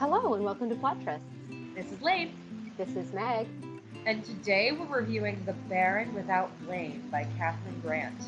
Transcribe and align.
Hello 0.00 0.32
and 0.32 0.42
welcome 0.42 0.70
to 0.70 0.74
Plottress. 0.76 1.20
This 1.74 1.92
is 1.92 2.00
Lane, 2.00 2.32
This 2.78 2.96
is 2.96 3.12
Meg. 3.12 3.46
and 4.06 4.24
today 4.24 4.72
we're 4.72 5.00
reviewing 5.00 5.38
The 5.44 5.52
Baron 5.68 6.14
Without 6.14 6.50
Blame 6.64 7.06
by 7.10 7.26
Catherine 7.36 7.78
Grant. 7.82 8.18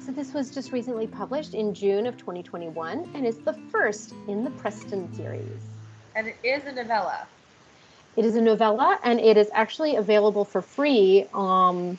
So 0.00 0.10
this 0.10 0.32
was 0.32 0.50
just 0.50 0.72
recently 0.72 1.06
published 1.06 1.52
in 1.52 1.74
June 1.74 2.06
of 2.06 2.16
2021 2.16 3.10
and 3.12 3.26
is 3.26 3.36
the 3.40 3.52
first 3.70 4.14
in 4.26 4.42
the 4.42 4.48
Preston 4.52 5.14
series. 5.14 5.60
And 6.16 6.28
it 6.28 6.36
is 6.42 6.64
a 6.64 6.72
novella. 6.72 7.26
It 8.16 8.24
is 8.24 8.34
a 8.34 8.40
novella 8.40 8.98
and 9.02 9.20
it 9.20 9.36
is 9.36 9.50
actually 9.52 9.96
available 9.96 10.46
for 10.46 10.62
free 10.62 11.26
um, 11.34 11.98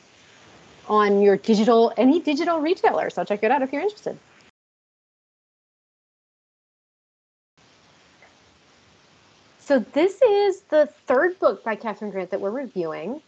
on 0.88 1.20
your 1.22 1.36
digital 1.36 1.92
any 1.96 2.18
digital 2.18 2.58
retailer. 2.58 3.10
So 3.10 3.22
check 3.22 3.44
it 3.44 3.52
out 3.52 3.62
if 3.62 3.72
you're 3.72 3.82
interested. 3.82 4.18
So 9.66 9.80
this 9.80 10.22
is 10.22 10.60
the 10.68 10.86
third 11.08 11.40
book 11.40 11.64
by 11.64 11.74
Catherine 11.74 12.12
Grant 12.12 12.30
that 12.30 12.40
we're 12.40 12.52
reviewing. 12.52 13.20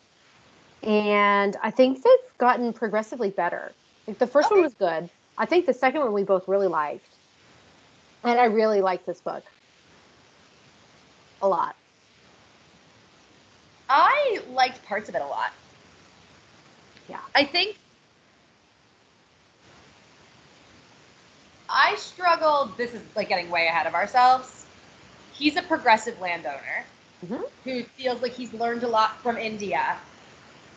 And 0.85 1.57
I 1.61 1.73
think 1.73 2.05
they've 2.05 2.39
gotten 2.39 2.73
progressively 2.73 3.31
better. 3.31 3.73
Like 4.07 4.21
the 4.21 4.27
first 4.29 4.49
one 4.49 4.63
was 4.63 4.73
good. 4.75 5.11
I 5.37 5.47
think 5.47 5.67
the 5.67 5.75
second 5.75 6.01
one 6.01 6.13
we 6.13 6.23
both 6.23 6.47
really 6.47 6.69
liked. 6.69 7.13
And 8.23 8.39
I 8.39 8.45
really 8.45 8.81
like 8.81 9.05
this 9.05 9.21
book. 9.21 9.43
A 11.43 11.49
lot. 11.49 11.75
I 13.91 14.41
liked 14.51 14.85
parts 14.85 15.09
of 15.09 15.17
it 15.17 15.23
a 15.23 15.27
lot. 15.27 15.53
Yeah. 17.09 17.19
I 17.35 17.43
think 17.43 17.77
I 21.69 21.97
struggled. 21.97 22.77
This 22.77 22.95
is 22.95 23.03
like 23.17 23.29
getting 23.29 23.51
way 23.51 23.67
ahead 23.67 23.89
of 23.89 23.95
ourselves. 23.95 24.59
He's 25.39 25.57
a 25.57 25.63
progressive 25.63 26.21
landowner 26.21 26.87
Mhm. 27.23 27.43
who 27.65 27.85
feels 27.97 28.23
like 28.23 28.33
he's 28.33 28.53
learned 28.55 28.85
a 28.85 28.89
lot 28.89 29.23
from 29.23 29.39
India. 29.39 29.99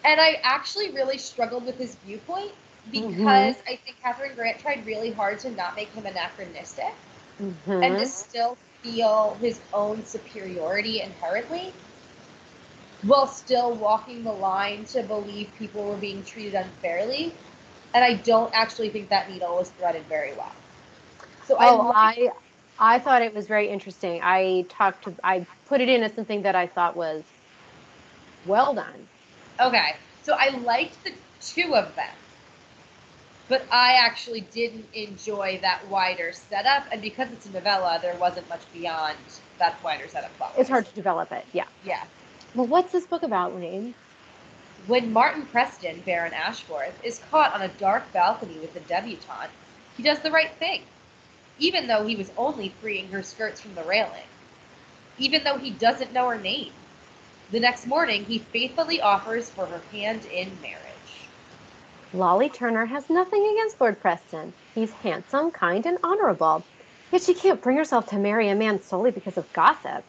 And 0.03 0.19
I 0.21 0.39
actually 0.43 0.91
really 0.91 1.17
struggled 1.17 1.65
with 1.65 1.77
his 1.77 1.95
viewpoint 1.97 2.53
because 2.91 3.57
I 3.67 3.77
think 3.85 3.97
Catherine 4.01 4.35
Grant 4.35 4.59
tried 4.59 4.85
really 4.85 5.11
hard 5.11 5.39
to 5.41 5.51
not 5.51 5.75
make 5.75 5.89
him 5.89 6.05
anachronistic 6.05 6.93
and 7.81 7.97
Mhm. 7.97 7.99
to 7.99 8.07
still 8.07 8.57
feel 8.83 9.37
his 9.41 9.61
own 9.73 10.05
superiority 10.05 11.01
inherently 11.01 11.73
while 13.03 13.27
still 13.27 13.73
walking 13.73 14.23
the 14.23 14.31
line 14.31 14.85
to 14.85 15.03
believe 15.03 15.51
people 15.57 15.83
were 15.83 15.97
being 15.97 16.23
treated 16.23 16.55
unfairly. 16.55 17.35
And 17.93 18.03
I 18.03 18.15
don't 18.15 18.53
actually 18.53 18.89
think 18.89 19.09
that 19.09 19.29
needle 19.29 19.55
was 19.55 19.69
threaded 19.71 20.05
very 20.07 20.33
well. 20.33 20.53
So 21.45 21.57
Oh, 21.59 21.91
I, 21.91 21.93
I 21.93 22.31
I 22.81 22.97
thought 22.97 23.21
it 23.21 23.35
was 23.35 23.45
very 23.45 23.69
interesting. 23.69 24.21
I 24.23 24.65
talked 24.67 25.03
to 25.03 25.13
I 25.23 25.45
put 25.67 25.81
it 25.81 25.87
in 25.87 26.01
as 26.01 26.13
something 26.13 26.41
that 26.41 26.55
I 26.55 26.65
thought 26.65 26.97
was 26.97 27.23
well 28.47 28.73
done. 28.73 29.07
okay. 29.59 29.95
So 30.23 30.35
I 30.37 30.49
liked 30.49 31.03
the 31.03 31.13
two 31.39 31.75
of 31.75 31.95
them. 31.95 32.09
But 33.47 33.63
I 33.71 33.93
actually 33.93 34.41
didn't 34.41 34.85
enjoy 34.93 35.59
that 35.61 35.87
wider 35.89 36.31
setup, 36.31 36.85
and 36.91 37.01
because 37.01 37.29
it's 37.31 37.45
a 37.45 37.51
novella, 37.51 37.99
there 38.01 38.15
wasn't 38.15 38.47
much 38.49 38.61
beyond 38.73 39.17
that 39.59 39.75
wider 39.83 40.07
setup. 40.07 40.31
It's 40.57 40.69
hard 40.69 40.85
to 40.85 40.95
develop 40.95 41.31
it. 41.31 41.45
Yeah. 41.51 41.65
Yeah. 41.85 42.03
Well, 42.55 42.67
what's 42.67 42.91
this 42.93 43.05
book 43.05 43.23
about, 43.23 43.53
Wayne? 43.53 43.93
When 44.87 45.11
Martin 45.11 45.45
Preston, 45.45 46.01
Baron 46.05 46.33
Ashforth, 46.33 46.93
is 47.03 47.19
caught 47.29 47.53
on 47.53 47.61
a 47.61 47.67
dark 47.67 48.11
balcony 48.13 48.57
with 48.59 48.75
a 48.75 48.79
debutante, 48.81 49.51
he 49.97 50.03
does 50.03 50.19
the 50.19 50.31
right 50.31 50.51
thing, 50.55 50.83
even 51.61 51.87
though 51.87 52.05
he 52.05 52.15
was 52.15 52.31
only 52.37 52.69
freeing 52.81 53.07
her 53.09 53.21
skirts 53.21 53.61
from 53.61 53.75
the 53.75 53.83
railing, 53.83 54.25
even 55.19 55.43
though 55.43 55.57
he 55.57 55.69
doesn't 55.69 56.11
know 56.11 56.27
her 56.27 56.39
name. 56.39 56.73
The 57.51 57.59
next 57.59 57.85
morning, 57.85 58.25
he 58.25 58.39
faithfully 58.39 58.99
offers 58.99 59.49
for 59.49 59.67
her 59.67 59.81
hand 59.91 60.25
in 60.25 60.49
marriage. 60.61 60.81
Lolly 62.13 62.49
Turner 62.49 62.85
has 62.87 63.09
nothing 63.09 63.47
against 63.53 63.79
Lord 63.79 64.01
Preston. 64.01 64.53
He's 64.73 64.91
handsome, 64.91 65.51
kind, 65.51 65.85
and 65.85 65.97
honorable. 66.03 66.65
Yet 67.11 67.21
she 67.21 67.33
can't 67.33 67.61
bring 67.61 67.77
herself 67.77 68.07
to 68.07 68.17
marry 68.17 68.49
a 68.49 68.55
man 68.55 68.81
solely 68.81 69.11
because 69.11 69.37
of 69.37 69.53
gossip. 69.53 70.05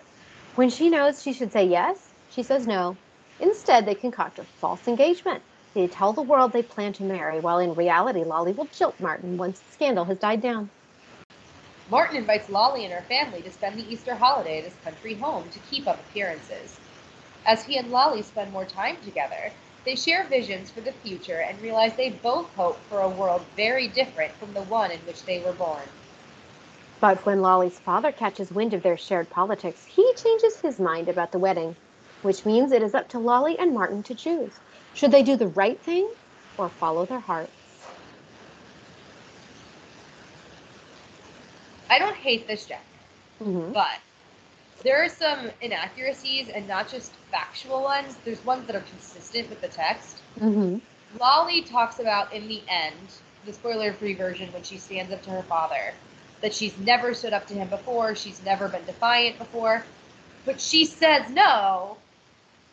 When 0.55 0.71
she 0.71 0.89
knows 0.89 1.23
she 1.23 1.33
should 1.33 1.53
say 1.53 1.67
yes, 1.67 2.15
she 2.29 2.43
says 2.43 2.67
no. 2.67 2.97
Instead, 3.41 3.87
they 3.87 3.95
concoct 3.95 4.39
a 4.39 4.47
false 4.61 4.89
engagement. 4.89 5.43
They 5.75 5.87
tell 5.89 6.13
the 6.13 6.23
world 6.23 6.53
they 6.53 6.63
plan 6.63 6.93
to 6.95 7.05
marry, 7.05 7.41
while 7.41 7.59
in 7.59 7.75
reality, 7.75 8.25
Lolly 8.25 8.53
will 8.53 8.69
jilt 8.69 9.01
Martin 9.01 9.37
once 9.37 9.61
the 9.61 9.73
scandal 9.73 10.05
has 10.07 10.19
died 10.19 10.41
down. 10.41 10.71
Martin 11.93 12.17
invites 12.17 12.49
Lolly 12.49 12.87
and 12.87 12.95
her 12.95 13.03
family 13.03 13.43
to 13.43 13.51
spend 13.51 13.79
the 13.79 13.93
Easter 13.93 14.15
holiday 14.15 14.57
at 14.57 14.65
his 14.65 14.73
country 14.83 15.13
home 15.13 15.51
to 15.51 15.59
keep 15.59 15.87
up 15.87 16.01
appearances. 16.01 16.81
As 17.45 17.67
he 17.67 17.77
and 17.77 17.91
Lolly 17.91 18.23
spend 18.23 18.51
more 18.51 18.65
time 18.65 18.97
together, 19.03 19.53
they 19.85 19.95
share 19.95 20.25
visions 20.25 20.71
for 20.71 20.81
the 20.81 20.93
future 20.93 21.43
and 21.43 21.61
realize 21.61 21.95
they 21.95 22.09
both 22.09 22.49
hope 22.55 22.79
for 22.89 23.03
a 23.03 23.11
world 23.11 23.45
very 23.57 23.89
different 23.89 24.33
from 24.37 24.55
the 24.55 24.63
one 24.63 24.91
in 24.91 25.01
which 25.01 25.27
they 25.27 25.41
were 25.41 25.53
born. 25.53 25.87
But 26.99 27.27
when 27.27 27.43
Lolly's 27.43 27.79
father 27.81 28.11
catches 28.11 28.51
wind 28.51 28.73
of 28.73 28.83
their 28.83 28.97
shared 28.97 29.29
politics, 29.29 29.85
he 29.85 30.15
changes 30.17 30.63
his 30.63 30.81
mind 30.81 31.11
about 31.11 31.31
the 31.31 31.39
wedding, 31.39 31.77
which 32.23 32.47
means 32.47 32.73
it 32.73 32.83
is 32.83 32.95
up 32.95 33.11
to 33.11 33.19
Lolly 33.19 33.59
and 33.59 33.75
Martin 33.75 34.03
to 34.05 34.15
choose. 34.15 34.59
Should 34.95 35.11
they 35.11 35.23
do 35.23 35.37
the 35.37 35.49
right 35.49 35.85
thing 35.85 36.11
or 36.57 36.71
follow 36.71 37.05
their 37.05 37.21
hearts? 37.21 37.62
I 41.93 41.99
don't 41.99 42.17
hate 42.17 42.47
this 42.47 42.67
genre, 42.67 42.83
Mhm. 43.43 43.75
but 43.75 43.99
there 44.83 45.05
are 45.05 45.11
some 45.11 45.51
inaccuracies 45.61 46.49
and 46.49 46.67
not 46.67 46.89
just 46.89 47.13
factual 47.31 47.83
ones. 47.83 48.17
There's 48.25 48.43
ones 48.47 48.67
that 48.67 48.75
are 48.75 48.81
consistent 48.81 49.51
with 49.51 49.61
the 49.61 49.69
text. 49.69 50.17
Mhm. 50.41 50.81
Lolly 51.21 51.61
talks 51.61 51.99
about 51.99 52.33
in 52.33 52.49
the 52.49 52.63
end, 52.67 52.97
the 53.45 53.53
spoiler 53.53 53.93
free 53.93 54.15
version, 54.15 54.51
when 54.55 54.63
she 54.63 54.79
stands 54.79 55.13
up 55.13 55.23
to 55.25 55.31
her 55.31 55.43
father, 55.43 55.93
that 56.41 56.55
she's 56.55 56.77
never 56.79 57.13
stood 57.13 57.35
up 57.35 57.47
to 57.49 57.55
him 57.55 57.69
before, 57.69 58.15
she's 58.15 58.43
never 58.43 58.69
been 58.69 58.87
defiant 58.87 59.37
before, 59.39 59.85
but 60.47 60.63
she 60.63 60.87
says 60.87 61.29
no 61.29 61.99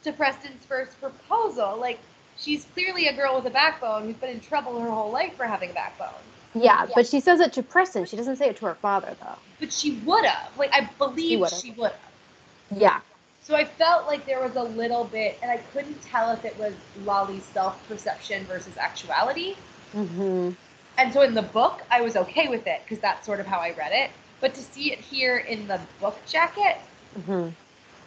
to 0.05 0.13
Preston's 0.13 0.65
first 0.65 0.97
proposal. 1.01 1.75
Like, 1.75 1.99
she's 2.37 2.63
clearly 2.73 3.07
a 3.07 3.13
girl 3.13 3.35
with 3.35 3.47
a 3.47 3.49
backbone 3.49 4.05
who's 4.05 4.15
been 4.15 4.29
in 4.29 4.39
trouble 4.39 4.79
her 4.79 4.89
whole 4.89 5.11
life 5.11 5.35
for 5.35 5.43
having 5.43 5.71
a 5.71 5.73
backbone. 5.73 6.23
Yeah, 6.55 6.87
but 6.95 7.07
she 7.07 7.19
says 7.19 7.39
it 7.39 7.53
to 7.53 7.63
Preston. 7.63 8.05
She 8.05 8.15
doesn't 8.15 8.37
say 8.37 8.49
it 8.49 8.57
to 8.57 8.65
her 8.65 8.75
father, 8.75 9.15
though. 9.19 9.37
But 9.59 9.71
she 9.71 9.91
would 10.05 10.25
have. 10.25 10.57
Like, 10.57 10.71
I 10.73 10.89
believe 10.97 11.47
she 11.49 11.71
would 11.71 11.91
have. 11.91 12.79
Yeah. 12.79 13.01
So 13.41 13.55
I 13.55 13.65
felt 13.65 14.07
like 14.07 14.25
there 14.25 14.41
was 14.41 14.55
a 14.55 14.63
little 14.63 15.03
bit, 15.03 15.37
and 15.41 15.49
I 15.49 15.57
couldn't 15.57 16.01
tell 16.03 16.31
if 16.31 16.45
it 16.45 16.57
was 16.59 16.73
Lolly's 17.03 17.43
self 17.43 17.85
perception 17.87 18.45
versus 18.45 18.77
actuality. 18.77 19.55
hmm 19.91 20.51
And 20.97 21.13
so 21.13 21.21
in 21.21 21.33
the 21.33 21.41
book, 21.41 21.81
I 21.89 22.01
was 22.01 22.15
okay 22.15 22.47
with 22.47 22.67
it 22.67 22.81
because 22.83 22.99
that's 22.99 23.25
sort 23.25 23.39
of 23.39 23.47
how 23.47 23.59
I 23.59 23.71
read 23.71 23.91
it. 23.91 24.11
But 24.41 24.53
to 24.55 24.61
see 24.61 24.91
it 24.91 24.99
here 24.99 25.37
in 25.37 25.67
the 25.67 25.79
book 25.99 26.17
jacket, 26.27 26.77
hmm 27.25 27.49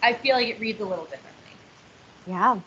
I 0.02 0.14
feel 0.14 0.36
like 0.36 0.48
it 0.48 0.58
reads 0.60 0.80
a 0.80 0.84
little 0.84 1.04
differently. 1.04 1.32
Yeah. 2.26 2.60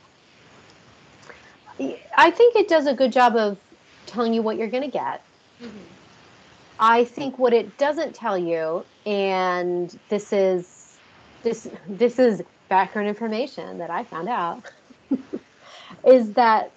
I 2.18 2.32
think 2.32 2.56
it 2.56 2.70
does 2.70 2.88
a 2.88 2.94
good 2.94 3.12
job 3.12 3.36
of 3.36 3.58
telling 4.06 4.34
you 4.34 4.42
what 4.42 4.58
you're 4.58 4.70
going 4.70 4.84
to 4.84 4.90
get. 4.90 5.25
Mm-hmm. 5.62 5.78
I 6.80 7.06
think 7.06 7.40
what 7.40 7.54
it 7.54 7.78
doesn't 7.78 8.16
tell 8.16 8.38
you, 8.38 8.86
and 9.06 9.98
this 10.10 10.34
is 10.34 10.98
this 11.44 11.68
this 11.88 12.20
is 12.20 12.44
background 12.70 13.08
information 13.08 13.78
that 13.78 13.90
I 13.90 14.04
found 14.04 14.28
out, 14.28 14.64
is 16.06 16.34
that 16.34 16.72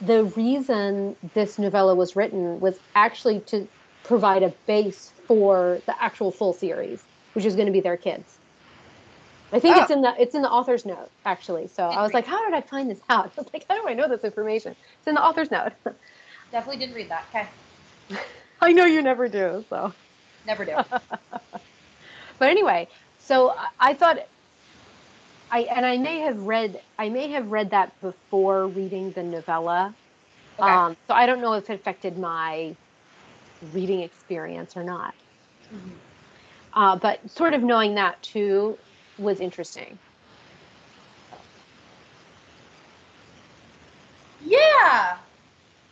the 0.00 0.24
reason 0.24 1.16
this 1.34 1.58
novella 1.58 1.94
was 1.94 2.16
written 2.16 2.60
was 2.60 2.78
actually 2.94 3.40
to 3.40 3.68
provide 4.04 4.42
a 4.42 4.48
base 4.66 5.12
for 5.26 5.80
the 5.86 6.02
actual 6.02 6.30
full 6.30 6.52
series, 6.52 7.02
which 7.34 7.44
is 7.44 7.54
going 7.54 7.66
to 7.66 7.72
be 7.72 7.80
their 7.80 7.96
kids. 7.96 8.38
I 9.52 9.60
think 9.60 9.76
it's 9.78 9.90
Oh. 9.90 9.94
in 9.94 10.02
the 10.02 10.14
it's 10.20 10.34
in 10.34 10.42
the 10.42 10.50
author's 10.50 10.84
note 10.84 11.10
actually. 11.24 11.68
So 11.68 11.84
I 11.84 12.02
was 12.02 12.12
like, 12.12 12.26
how 12.26 12.44
did 12.44 12.54
I 12.54 12.60
find 12.60 12.90
this 12.90 13.00
out? 13.08 13.32
I 13.38 13.40
was 13.40 13.50
like, 13.52 13.64
how 13.68 13.80
do 13.80 13.88
I 13.88 13.94
know 13.94 14.08
this 14.08 14.24
information? 14.24 14.74
It's 14.98 15.06
in 15.06 15.14
the 15.14 15.24
author's 15.24 15.50
note. 15.50 15.72
Definitely 16.52 16.78
didn't 16.78 16.94
read 16.94 17.08
that. 17.10 17.24
Okay. 17.30 17.46
I 18.60 18.72
know 18.72 18.84
you 18.84 19.02
never 19.02 19.28
do. 19.28 19.64
So. 19.68 19.92
Never 20.46 20.64
do. 20.64 20.76
but 22.38 22.48
anyway, 22.48 22.88
so 23.18 23.54
I- 23.78 23.94
thought 23.94 24.18
I 25.50 25.60
and 25.60 25.84
I 25.86 25.96
may 25.98 26.20
have 26.20 26.38
read 26.38 26.80
I 26.98 27.08
may 27.08 27.30
have 27.30 27.50
read 27.50 27.70
that 27.70 27.92
before 28.00 28.66
reading 28.66 29.12
the 29.12 29.22
novella. 29.22 29.94
Okay. 30.58 30.70
Um, 30.70 30.96
so 31.06 31.14
I 31.14 31.26
don't 31.26 31.40
know 31.40 31.54
if 31.54 31.70
it 31.70 31.80
affected 31.80 32.18
my 32.18 32.74
reading 33.72 34.02
experience 34.02 34.76
or 34.76 34.82
not. 34.84 35.14
Mhm. 35.72 35.92
Uh, 36.74 36.96
but 36.96 37.30
sort 37.30 37.54
of 37.54 37.62
knowing 37.62 37.94
that 37.94 38.22
too 38.22 38.78
was 39.18 39.40
interesting. 39.40 39.98
Yeah. 44.44 45.18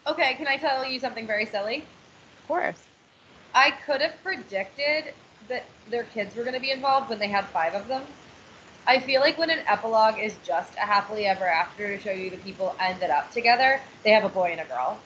Okay, 0.07 0.35
can 0.35 0.47
I 0.47 0.57
tell 0.57 0.85
you 0.85 1.01
something 1.01 1.27
very 1.27 1.47
silly? 1.47 1.85
Of 2.47 2.49
course. 2.49 2.81
I 3.55 3.73
could 3.73 4.01
have 4.01 4.23
predicted 4.23 5.13
that 5.49 5.65
their 5.91 6.05
kids 6.05 6.37
were 6.37 6.45
going 6.45 6.55
to 6.55 6.61
be 6.61 6.71
involved 6.71 7.11
when 7.11 7.19
they 7.19 7.27
had 7.27 7.45
five 7.47 7.75
of 7.75 7.89
them. 7.89 8.05
I 8.87 9.01
feel 9.01 9.21
like 9.21 9.37
when 9.37 9.51
an 9.51 9.65
epilogue 9.67 10.21
is 10.21 10.37
just 10.47 10.73
a 10.77 10.87
happily 10.87 11.27
ever 11.27 11.45
after 11.45 11.97
to 11.97 12.01
show 12.01 12.13
you 12.13 12.31
the 12.31 12.37
people 12.37 12.77
ended 12.79 13.11
up 13.11 13.33
together, 13.33 13.81
they 14.05 14.11
have 14.11 14.23
a 14.23 14.29
boy 14.29 14.57
and 14.57 14.61
a 14.61 14.65
girl. 14.65 14.97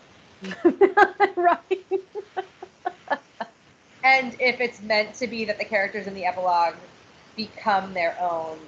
right. 1.37 1.87
And 4.05 4.37
if 4.39 4.61
it's 4.61 4.83
meant 4.83 5.15
to 5.15 5.27
be 5.27 5.47
that 5.47 5.59
the 5.59 5.65
characters 5.65 6.07
in 6.07 6.13
the 6.13 6.27
epilogue 6.27 6.75
become 7.37 7.95
their 7.95 8.21
own 8.21 8.59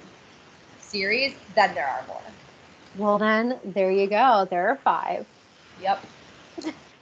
series, 0.79 1.35
then 1.53 1.75
there 1.75 1.87
are 1.87 2.03
more. 2.07 2.21
Well, 2.95 3.19
then 3.19 3.59
there 3.63 3.91
you 3.91 4.07
go. 4.07 4.47
There 4.49 4.69
are 4.69 4.79
five. 4.83 5.27
Yep. 5.79 6.07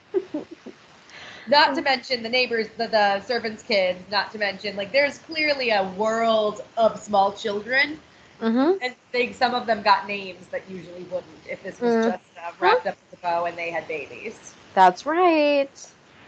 not 1.52 1.76
to 1.76 1.82
mention 1.82 2.24
the 2.24 2.30
neighbors, 2.30 2.68
the, 2.78 2.88
the 2.88 3.22
servants' 3.22 3.62
kids, 3.62 4.00
not 4.10 4.32
to 4.32 4.40
mention, 4.40 4.76
like, 4.78 4.92
there's 4.92 5.20
clearly 5.20 5.70
a 5.70 5.84
world 5.98 6.62
of 6.78 7.00
small 7.00 7.34
children. 7.34 8.00
Mm-hmm. 8.42 8.78
And 8.82 8.96
they, 9.12 9.34
some 9.34 9.54
of 9.54 9.68
them 9.68 9.84
got 9.84 10.08
names 10.08 10.48
that 10.48 10.64
usually 10.68 11.04
wouldn't 11.04 11.26
if 11.48 11.62
this 11.62 11.80
was 11.80 11.94
Mm. 11.94 12.06
just 12.06 12.24
uh, 12.44 12.52
wrapped 12.60 12.88
up 12.88 12.98
with 13.12 13.20
a 13.20 13.22
bow 13.22 13.46
and 13.46 13.56
they 13.58 13.70
had 13.70 13.88
babies. 13.88 14.56
That's 14.74 15.06
right. 15.06 15.70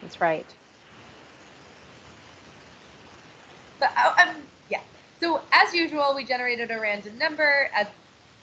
That's 0.01 0.21
right. 0.21 0.45
But 3.79 3.91
uh, 3.97 4.13
um, 4.21 4.35
yeah. 4.69 4.81
So 5.19 5.41
as 5.51 5.73
usual, 5.73 6.13
we 6.15 6.23
generated 6.23 6.69
a 6.69 6.79
random 6.79 7.17
number, 7.17 7.69
as 7.73 7.87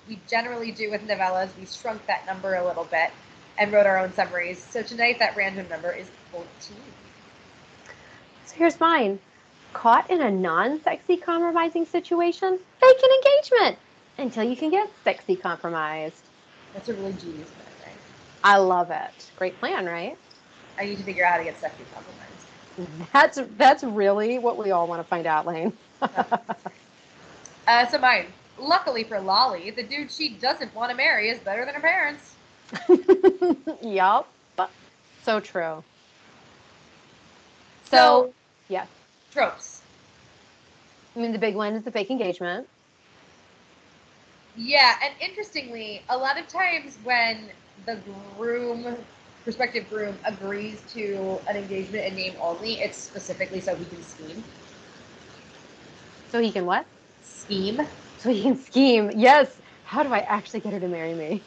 we 0.08 0.18
generally 0.28 0.72
do 0.72 0.90
with 0.90 1.06
novellas. 1.06 1.50
We 1.58 1.66
shrunk 1.66 2.04
that 2.06 2.26
number 2.26 2.56
a 2.56 2.66
little 2.66 2.84
bit 2.84 3.12
and 3.60 3.72
wrote 3.72 3.86
our 3.86 3.98
own 3.98 4.12
summaries. 4.14 4.64
So 4.64 4.82
tonight, 4.82 5.18
that 5.20 5.36
random 5.36 5.68
number 5.68 5.92
is 5.92 6.10
14. 6.32 6.46
So 8.46 8.56
here's 8.56 8.80
mine. 8.80 9.20
Caught 9.74 10.10
in 10.10 10.22
a 10.22 10.30
non-sexy 10.30 11.18
compromising 11.18 11.84
situation, 11.84 12.58
fake 12.80 12.96
an 13.02 13.10
engagement 13.10 13.78
until 14.18 14.42
you 14.42 14.56
can 14.56 14.70
get 14.70 14.90
sexy 15.04 15.36
compromised. 15.36 16.22
That's 16.74 16.88
a 16.88 16.94
really 16.94 17.12
genius 17.12 17.50
plan, 17.50 17.68
right? 17.84 17.94
I 18.42 18.56
love 18.56 18.90
it. 18.90 19.30
Great 19.36 19.60
plan, 19.60 19.86
right? 19.86 20.16
I 20.78 20.86
need 20.86 20.96
to 20.96 21.04
figure 21.04 21.24
out 21.24 21.32
how 21.32 21.38
to 21.38 21.44
get 21.44 21.60
sexy 21.60 21.84
compromised. 21.94 23.10
That's 23.12 23.40
that's 23.58 23.84
really 23.84 24.38
what 24.38 24.56
we 24.56 24.70
all 24.70 24.86
want 24.86 25.02
to 25.02 25.08
find 25.08 25.26
out, 25.26 25.46
Lane. 25.46 25.72
Uh, 27.66 27.86
so 27.86 27.98
mine. 27.98 28.26
Luckily 28.58 29.04
for 29.04 29.20
Lolly, 29.20 29.70
the 29.70 29.82
dude 29.84 30.10
she 30.10 30.30
doesn't 30.30 30.74
want 30.74 30.90
to 30.90 30.96
marry 30.96 31.28
is 31.28 31.38
better 31.38 31.64
than 31.64 31.74
her 31.74 31.80
parents. 31.80 32.34
yup. 33.82 34.32
So 35.22 35.40
true. 35.40 35.84
So, 37.84 37.96
So, 37.96 38.34
yeah. 38.68 38.86
tropes. 39.32 39.82
I 41.16 41.20
mean, 41.20 41.32
the 41.32 41.38
big 41.38 41.56
one 41.56 41.74
is 41.74 41.84
the 41.84 41.90
fake 41.90 42.10
engagement. 42.10 42.66
Yeah, 44.56 44.94
and 45.02 45.14
interestingly, 45.20 46.02
a 46.08 46.16
lot 46.16 46.38
of 46.38 46.48
times 46.48 46.98
when 47.04 47.50
the 47.86 47.98
groom, 48.36 48.96
prospective 49.44 49.88
groom, 49.88 50.18
agrees 50.24 50.82
to 50.94 51.38
an 51.48 51.56
engagement 51.56 52.04
in 52.06 52.14
name 52.14 52.34
only, 52.40 52.74
it's 52.74 52.98
specifically 52.98 53.60
so 53.60 53.74
he 53.74 53.84
can 53.84 54.02
scheme. 54.02 54.44
So 56.30 56.40
he 56.40 56.52
can 56.52 56.66
what? 56.66 56.86
Scheme. 57.22 57.80
So 58.18 58.30
he 58.30 58.42
can 58.42 58.56
scheme. 58.56 59.10
Yes. 59.16 59.60
How 59.84 60.02
do 60.02 60.12
I 60.12 60.20
actually 60.20 60.60
get 60.60 60.72
her 60.72 60.80
to 60.80 60.88
marry 60.88 61.14
me? 61.14 61.44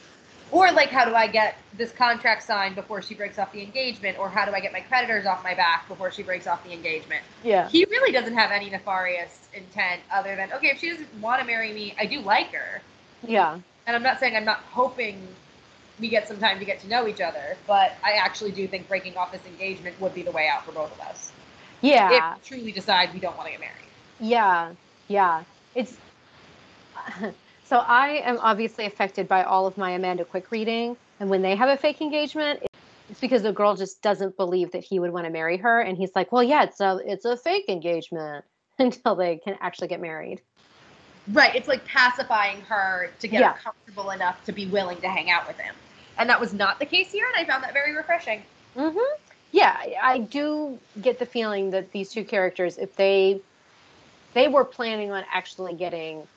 Or 0.54 0.72
like, 0.72 0.90
how 0.90 1.04
do 1.04 1.16
I 1.16 1.26
get 1.26 1.58
this 1.76 1.92
contract 1.92 2.44
signed 2.44 2.76
before 2.76 3.02
she 3.02 3.16
breaks 3.16 3.40
off 3.40 3.52
the 3.52 3.64
engagement? 3.64 4.20
Or 4.20 4.30
how 4.30 4.46
do 4.46 4.52
I 4.52 4.60
get 4.60 4.72
my 4.72 4.82
creditors 4.82 5.26
off 5.26 5.44
my 5.44 5.56
back 5.56 5.88
before 5.88 6.12
she 6.12 6.22
breaks 6.22 6.46
off 6.46 6.64
the 6.64 6.72
engagement? 6.72 7.24
Yeah. 7.44 7.68
He 7.68 7.86
really 7.86 8.12
doesn't 8.12 8.36
have 8.36 8.52
any 8.52 8.70
nefarious 8.70 9.48
intent 9.56 10.02
other 10.12 10.36
than, 10.36 10.54
okay, 10.54 10.68
if 10.68 10.78
she 10.78 10.92
doesn't 10.92 11.12
want 11.16 11.42
to 11.42 11.48
marry 11.48 11.74
me, 11.74 11.96
I 12.00 12.06
do 12.06 12.22
like 12.22 12.54
her. 12.54 12.82
Yeah. 13.26 13.58
and 13.88 13.96
I'm 13.96 14.04
not 14.04 14.20
saying 14.20 14.36
I'm 14.36 14.46
not 14.46 14.60
hoping 14.72 15.28
we 16.00 16.10
get 16.10 16.28
some 16.28 16.38
time 16.38 16.60
to 16.60 16.66
get 16.66 16.80
to 16.82 16.88
know 16.88 17.08
each 17.08 17.22
other, 17.22 17.58
but 17.68 17.94
I 18.04 18.14
actually 18.14 18.52
do 18.52 18.68
think 18.68 18.88
breaking 18.88 19.16
off 19.18 19.32
this 19.32 19.46
engagement 19.46 20.00
would 20.02 20.14
be 20.14 20.24
the 20.24 20.32
way 20.32 20.48
out 20.48 20.66
for 20.66 20.72
both 20.72 20.92
of 20.94 21.00
us. 21.02 21.32
Yeah. 21.82 22.36
If 22.36 22.42
we 22.42 22.58
truly 22.58 22.72
decide 22.72 23.14
we 23.14 23.20
don't 23.20 23.36
want 23.38 23.48
to 23.48 23.52
get 23.52 23.60
married. 23.60 23.74
Yeah, 24.20 24.72
yeah. 25.08 25.44
It's 25.76 25.98
so 27.66 27.78
I 27.78 28.22
am 28.26 28.38
obviously 28.40 28.86
affected 28.86 29.28
by 29.28 29.44
all 29.44 29.68
of 29.68 29.78
my 29.78 29.92
Amanda 29.92 30.26
Quick 30.26 30.52
reading, 30.52 30.96
and 31.20 31.30
when 31.30 31.42
they 31.42 31.56
have 31.56 31.70
a 31.70 31.78
fake 31.78 32.02
engagement, 32.02 32.62
it's 33.10 33.20
because 33.20 33.44
the 33.44 33.52
girl 33.54 33.76
just 33.76 34.02
doesn't 34.02 34.38
believe 34.38 34.72
that 34.72 34.84
he 34.84 35.00
would 35.00 35.12
want 35.12 35.26
to 35.26 35.32
marry 35.32 35.58
her, 35.58 35.82
and 35.82 35.98
he's 35.98 36.12
like, 36.16 36.32
"Well, 36.32 36.44
yeah, 36.44 36.64
it's 36.64 36.80
a 36.80 37.00
it's 37.06 37.26
a 37.26 37.38
fake 37.38 37.66
engagement," 37.70 38.46
until 38.80 39.16
they 39.16 39.38
can 39.38 39.56
actually 39.62 39.88
get 39.88 40.02
married. 40.02 40.42
Right. 41.32 41.56
It's 41.56 41.70
like 41.70 41.86
pacifying 41.86 42.60
her 42.62 43.10
to 43.20 43.28
get 43.30 43.40
Yeah. 43.40 43.54
her 43.54 43.60
comfortable 43.60 44.12
enough 44.12 44.44
to 44.46 44.52
be 44.52 44.66
willing 44.68 45.00
to 45.02 45.08
hang 45.08 45.32
out 45.32 45.48
with 45.48 45.58
him. 45.58 45.74
And 46.18 46.30
that 46.30 46.40
was 46.40 46.54
not 46.54 46.80
the 46.80 46.86
case 46.86 47.12
here, 47.12 47.26
and 47.34 47.44
I 47.44 47.50
found 47.50 47.64
that 47.64 47.74
very 47.74 47.96
refreshing. 47.96 48.44
hmm 48.76 48.98
Yeah, 49.52 49.78
I- 49.80 49.96
I 50.02 50.18
do 50.18 50.80
get 51.02 51.20
the 51.20 51.26
feeling 51.26 51.70
that 51.72 51.92
these 51.92 52.12
two 52.12 52.26
characters, 52.26 52.78
if 52.78 52.96
they 52.96 53.42
they 54.34 54.48
were 54.48 54.66
planning 54.66 55.12
on 55.12 55.24
actually 55.32 55.76
getting 55.76 56.28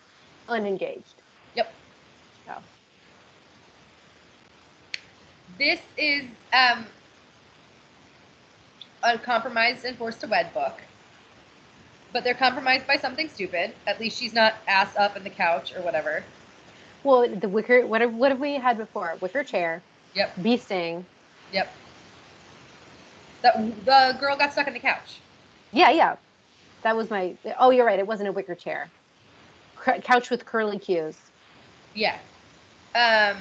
unengaged. 0.49 1.15
Yep. 1.55 1.73
So. 2.47 2.53
This 5.59 5.81
is 5.97 6.25
um, 6.53 6.87
a 9.03 9.19
compromised 9.19 9.85
and 9.85 9.97
forced 9.97 10.21
to 10.21 10.27
wed 10.27 10.53
book. 10.53 10.81
But 12.13 12.25
they're 12.25 12.35
compromised 12.35 12.87
by 12.87 12.97
something 12.97 13.29
stupid. 13.29 13.75
At 13.87 14.01
least 14.01 14.19
she's 14.19 14.33
not 14.33 14.55
ass 14.67 14.95
up 14.97 15.17
in 15.17 15.25
the 15.25 15.31
couch 15.31 15.75
or 15.75 15.83
whatever. 15.83 16.25
Well, 17.05 17.29
the 17.29 17.49
wicker. 17.49 17.87
What 17.87 18.01
have, 18.01 18.15
what 18.15 18.31
have 18.31 18.41
we 18.41 18.55
had 18.55 18.79
before? 18.79 19.17
Wicker 19.21 19.45
chair, 19.45 19.83
Yep. 20.15 20.43
bee 20.43 20.57
sting. 20.57 21.05
Yep. 21.53 21.73
The, 23.43 23.73
the 23.85 24.17
girl 24.19 24.37
got 24.37 24.53
stuck 24.53 24.67
in 24.67 24.73
the 24.73 24.81
couch. 24.81 25.21
Yeah, 25.73 25.91
yeah. 25.91 26.17
That 26.83 26.97
was 26.97 27.11
my. 27.11 27.35
Oh, 27.59 27.71
you're 27.71 27.87
right. 27.87 27.99
It 27.99 28.07
wasn't 28.07 28.29
a 28.29 28.33
wicker 28.33 28.55
chair. 28.55 28.89
Cr- 29.77 30.01
couch 30.03 30.31
with 30.31 30.45
curly 30.45 30.79
cues. 30.79 31.17
Yeah. 31.95 32.17
Um, 32.95 33.37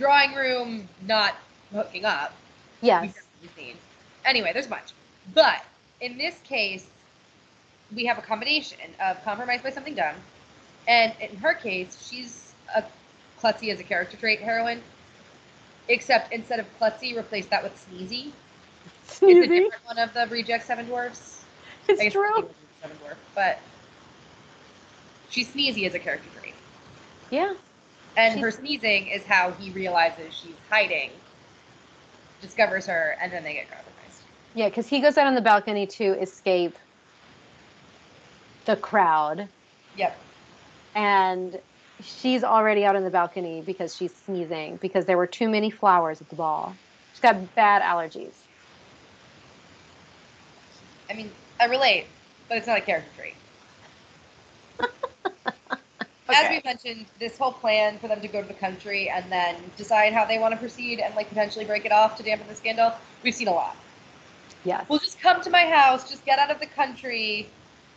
drawing 0.00 0.34
room 0.34 0.88
not 1.06 1.36
hooking 1.72 2.04
up. 2.04 2.34
Yes. 2.80 3.14
Anyway, 4.24 4.50
there's 4.52 4.68
much. 4.68 4.92
But 5.34 5.64
in 6.00 6.18
this 6.18 6.36
case, 6.42 6.86
we 7.94 8.06
have 8.06 8.18
a 8.18 8.22
combination 8.22 8.78
of 8.98 9.22
compromise 9.24 9.60
by 9.62 9.70
something 9.70 9.94
done. 9.94 10.14
And 10.88 11.12
in 11.20 11.36
her 11.36 11.54
case, 11.54 12.08
she's 12.10 12.52
a 12.74 12.82
klutzy 13.40 13.70
as 13.72 13.78
a 13.78 13.84
character 13.84 14.16
trait 14.16 14.40
heroine. 14.40 14.80
Except 15.88 16.32
instead 16.32 16.60
of 16.60 16.66
klutzy, 16.80 17.16
replace 17.16 17.46
that 17.46 17.62
with 17.62 17.74
sneezy. 17.74 18.30
sneezy. 19.06 19.30
It's 19.30 19.44
a 19.44 19.48
different 19.48 19.84
one 19.84 19.98
of 19.98 20.14
the 20.14 20.26
reject 20.28 20.66
seven 20.66 20.86
dwarfs. 20.86 21.44
It's 21.88 22.12
true. 22.12 22.48
Seven 22.80 22.96
dwarf, 23.04 23.16
but 23.34 23.58
she's 25.28 25.48
sneezy 25.52 25.86
as 25.86 25.94
a 25.94 25.98
character 25.98 26.28
trait. 26.40 26.54
Yeah. 27.30 27.54
And 28.16 28.40
her 28.40 28.50
sneezing 28.50 29.08
is 29.08 29.24
how 29.24 29.52
he 29.52 29.70
realizes 29.70 30.34
she's 30.34 30.54
hiding, 30.68 31.10
discovers 32.40 32.86
her, 32.86 33.16
and 33.20 33.32
then 33.32 33.44
they 33.44 33.54
get 33.54 33.70
compromised. 33.70 34.22
Yeah, 34.54 34.68
because 34.68 34.88
he 34.88 35.00
goes 35.00 35.16
out 35.16 35.26
on 35.26 35.34
the 35.34 35.40
balcony 35.40 35.86
to 35.86 36.20
escape 36.20 36.76
the 38.66 38.76
crowd, 38.76 39.48
Yep. 39.96 40.18
and 40.94 41.58
she's 42.02 42.44
already 42.44 42.84
out 42.84 42.96
on 42.96 43.04
the 43.04 43.10
balcony 43.10 43.62
because 43.64 43.96
she's 43.96 44.14
sneezing 44.26 44.76
because 44.76 45.06
there 45.06 45.16
were 45.16 45.26
too 45.26 45.48
many 45.48 45.70
flowers 45.70 46.20
at 46.20 46.28
the 46.28 46.36
ball. 46.36 46.74
She's 47.12 47.20
got 47.20 47.54
bad 47.54 47.82
allergies. 47.82 48.34
I 51.08 51.14
mean, 51.14 51.30
I 51.58 51.66
relate, 51.66 52.06
but 52.48 52.58
it's 52.58 52.66
not 52.66 52.78
a 52.78 52.80
character 52.80 53.10
trait. 53.16 53.34
As 56.34 56.50
we 56.50 56.60
mentioned, 56.64 57.06
this 57.18 57.36
whole 57.36 57.52
plan 57.52 57.98
for 57.98 58.08
them 58.08 58.20
to 58.20 58.28
go 58.28 58.42
to 58.42 58.48
the 58.48 58.54
country 58.54 59.08
and 59.08 59.30
then 59.30 59.56
decide 59.76 60.12
how 60.12 60.24
they 60.24 60.38
want 60.38 60.52
to 60.52 60.58
proceed 60.58 61.00
and 61.00 61.14
like 61.14 61.28
potentially 61.28 61.64
break 61.64 61.84
it 61.84 61.92
off 61.92 62.16
to 62.16 62.22
dampen 62.22 62.46
the 62.48 62.54
scandal, 62.54 62.92
we've 63.22 63.34
seen 63.34 63.48
a 63.48 63.52
lot. 63.52 63.76
Yes. 64.64 64.84
We'll 64.88 64.98
just 64.98 65.20
come 65.20 65.42
to 65.42 65.50
my 65.50 65.64
house, 65.66 66.10
just 66.10 66.24
get 66.24 66.38
out 66.38 66.50
of 66.50 66.60
the 66.60 66.66
country. 66.66 67.48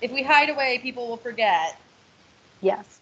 If 0.02 0.12
we 0.12 0.24
hide 0.24 0.50
away, 0.50 0.80
people 0.80 1.08
will 1.08 1.18
forget. 1.18 1.80
Yes. 2.62 3.00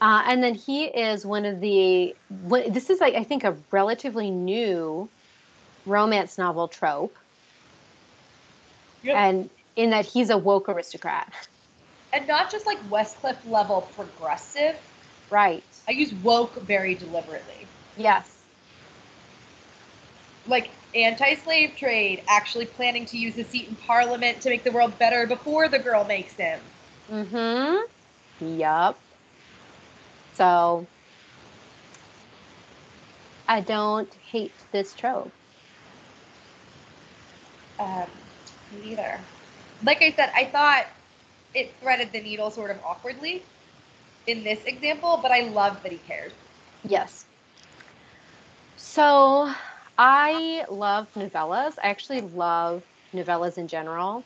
Uh, 0.00 0.22
and 0.26 0.42
then 0.42 0.54
he 0.54 0.84
is 0.84 1.26
one 1.26 1.44
of 1.44 1.60
the. 1.60 2.14
What, 2.42 2.72
this 2.72 2.88
is 2.88 3.00
like 3.00 3.14
I 3.14 3.24
think 3.24 3.42
a 3.42 3.56
relatively 3.72 4.30
new 4.30 5.08
romance 5.86 6.38
novel 6.38 6.68
trope, 6.68 7.16
Yep. 9.02 9.16
and 9.16 9.50
in 9.74 9.90
that 9.90 10.04
he's 10.04 10.30
a 10.30 10.38
woke 10.38 10.68
aristocrat. 10.68 11.32
And 12.18 12.26
not 12.26 12.50
just 12.50 12.66
like 12.66 12.78
Westcliff 12.90 13.36
level 13.48 13.88
progressive. 13.94 14.76
Right. 15.30 15.62
I 15.86 15.92
use 15.92 16.12
woke 16.14 16.56
very 16.62 16.96
deliberately. 16.96 17.68
Yes. 17.96 18.38
like 20.48 20.70
anti-slave 20.94 21.76
trade, 21.76 22.22
actually 22.26 22.66
planning 22.66 23.04
to 23.06 23.18
use 23.18 23.34
his 23.34 23.46
seat 23.48 23.68
in 23.68 23.76
parliament 23.76 24.40
to 24.40 24.50
make 24.50 24.64
the 24.64 24.72
world 24.72 24.98
better 24.98 25.26
before 25.26 25.68
the 25.68 25.78
girl 25.78 26.04
makes 26.04 26.32
him. 26.32 26.58
Mm-hmm. 27.12 28.48
Yup. 28.58 28.98
So 30.34 30.88
I 33.46 33.60
don't 33.60 34.12
hate 34.14 34.54
this 34.72 34.94
trope. 34.94 35.32
Um, 37.78 38.06
me 38.72 38.90
neither. 38.90 39.20
Like 39.84 40.02
I 40.02 40.12
said, 40.12 40.32
I 40.34 40.46
thought 40.46 40.86
it 41.54 41.72
threaded 41.80 42.12
the 42.12 42.20
needle 42.20 42.50
sort 42.50 42.70
of 42.70 42.78
awkwardly 42.84 43.42
in 44.26 44.44
this 44.44 44.62
example, 44.64 45.18
but 45.22 45.30
I 45.30 45.40
love 45.40 45.82
that 45.82 45.92
he 45.92 45.98
cared. 45.98 46.32
Yes. 46.84 47.24
So 48.76 49.52
I 49.98 50.64
love 50.70 51.08
novellas. 51.14 51.74
I 51.82 51.88
actually 51.88 52.20
love 52.20 52.82
novellas 53.14 53.58
in 53.58 53.66
general. 53.68 54.22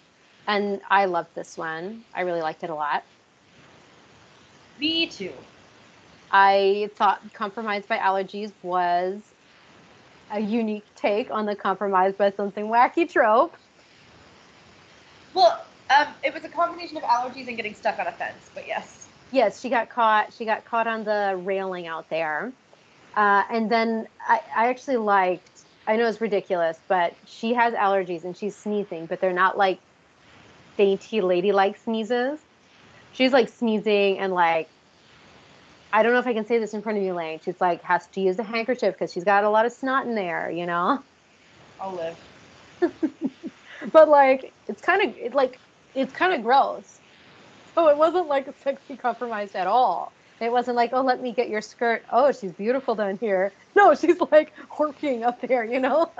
And 0.46 0.80
I 0.90 1.04
loved 1.04 1.34
this 1.34 1.56
one. 1.56 2.04
I 2.14 2.22
really 2.22 2.42
liked 2.42 2.64
it 2.64 2.70
a 2.70 2.74
lot. 2.74 3.04
Me 4.80 5.06
too. 5.06 5.32
I 6.32 6.90
thought 6.96 7.20
Compromised 7.32 7.88
by 7.88 7.98
Allergies 7.98 8.52
was 8.62 9.20
a 10.32 10.40
unique 10.40 10.84
take 10.96 11.30
on 11.30 11.46
the 11.46 11.54
Compromised 11.54 12.18
by 12.18 12.32
Something 12.32 12.66
Wacky 12.66 13.08
trope. 13.08 13.54
Well, 15.34 15.64
um, 15.92 16.08
it 16.22 16.32
was 16.32 16.44
a 16.44 16.48
combination 16.48 16.96
of 16.96 17.02
allergies 17.02 17.48
and 17.48 17.56
getting 17.56 17.74
stuck 17.74 17.98
on 17.98 18.06
a 18.06 18.12
fence, 18.12 18.50
but 18.54 18.66
yes. 18.66 19.08
Yes, 19.30 19.60
she 19.60 19.68
got 19.68 19.88
caught. 19.88 20.32
She 20.32 20.44
got 20.44 20.64
caught 20.64 20.86
on 20.86 21.04
the 21.04 21.38
railing 21.42 21.86
out 21.86 22.08
there. 22.10 22.52
Uh, 23.16 23.42
and 23.50 23.70
then 23.70 24.06
I, 24.26 24.40
I 24.56 24.68
actually 24.68 24.98
liked, 24.98 25.62
I 25.86 25.96
know 25.96 26.06
it's 26.06 26.20
ridiculous, 26.20 26.78
but 26.88 27.14
she 27.26 27.54
has 27.54 27.74
allergies 27.74 28.24
and 28.24 28.36
she's 28.36 28.56
sneezing, 28.56 29.06
but 29.06 29.20
they're 29.20 29.32
not 29.32 29.56
like 29.56 29.78
dainty 30.76 31.20
ladylike 31.20 31.78
sneezes. 31.78 32.38
She's 33.12 33.32
like 33.32 33.48
sneezing 33.48 34.18
and 34.18 34.32
like 34.32 34.68
I 35.92 36.02
don't 36.02 36.12
know 36.12 36.18
if 36.18 36.26
I 36.26 36.32
can 36.32 36.46
say 36.46 36.58
this 36.58 36.72
in 36.72 36.80
front 36.80 36.96
of 36.96 37.04
you, 37.04 37.12
Lane. 37.12 37.38
She's 37.44 37.60
like 37.60 37.82
has 37.82 38.06
to 38.08 38.20
use 38.20 38.38
a 38.38 38.42
handkerchief 38.42 38.94
because 38.94 39.12
she's 39.12 39.24
got 39.24 39.44
a 39.44 39.50
lot 39.50 39.66
of 39.66 39.72
snot 39.72 40.06
in 40.06 40.14
there, 40.14 40.50
you 40.50 40.64
know. 40.64 41.02
I'll 41.78 41.92
live. 41.92 42.18
but 43.92 44.08
like 44.08 44.52
it's 44.68 44.80
kind 44.80 45.02
of 45.02 45.16
it, 45.18 45.34
like 45.34 45.58
it's 45.94 46.12
kind 46.12 46.32
of 46.32 46.42
gross. 46.42 46.98
So 47.74 47.88
it 47.88 47.96
wasn't 47.96 48.28
like 48.28 48.48
a 48.48 48.54
sexy 48.62 48.96
compromise 48.96 49.54
at 49.54 49.66
all. 49.66 50.12
It 50.40 50.50
wasn't 50.50 50.76
like, 50.76 50.90
oh, 50.92 51.02
let 51.02 51.22
me 51.22 51.32
get 51.32 51.48
your 51.48 51.60
skirt. 51.60 52.04
Oh, 52.10 52.32
she's 52.32 52.52
beautiful 52.52 52.94
down 52.94 53.18
here. 53.18 53.52
No, 53.74 53.94
she's 53.94 54.20
like 54.30 54.52
working 54.78 55.24
up 55.24 55.40
there, 55.40 55.64
you 55.64 55.80
know? 55.80 56.10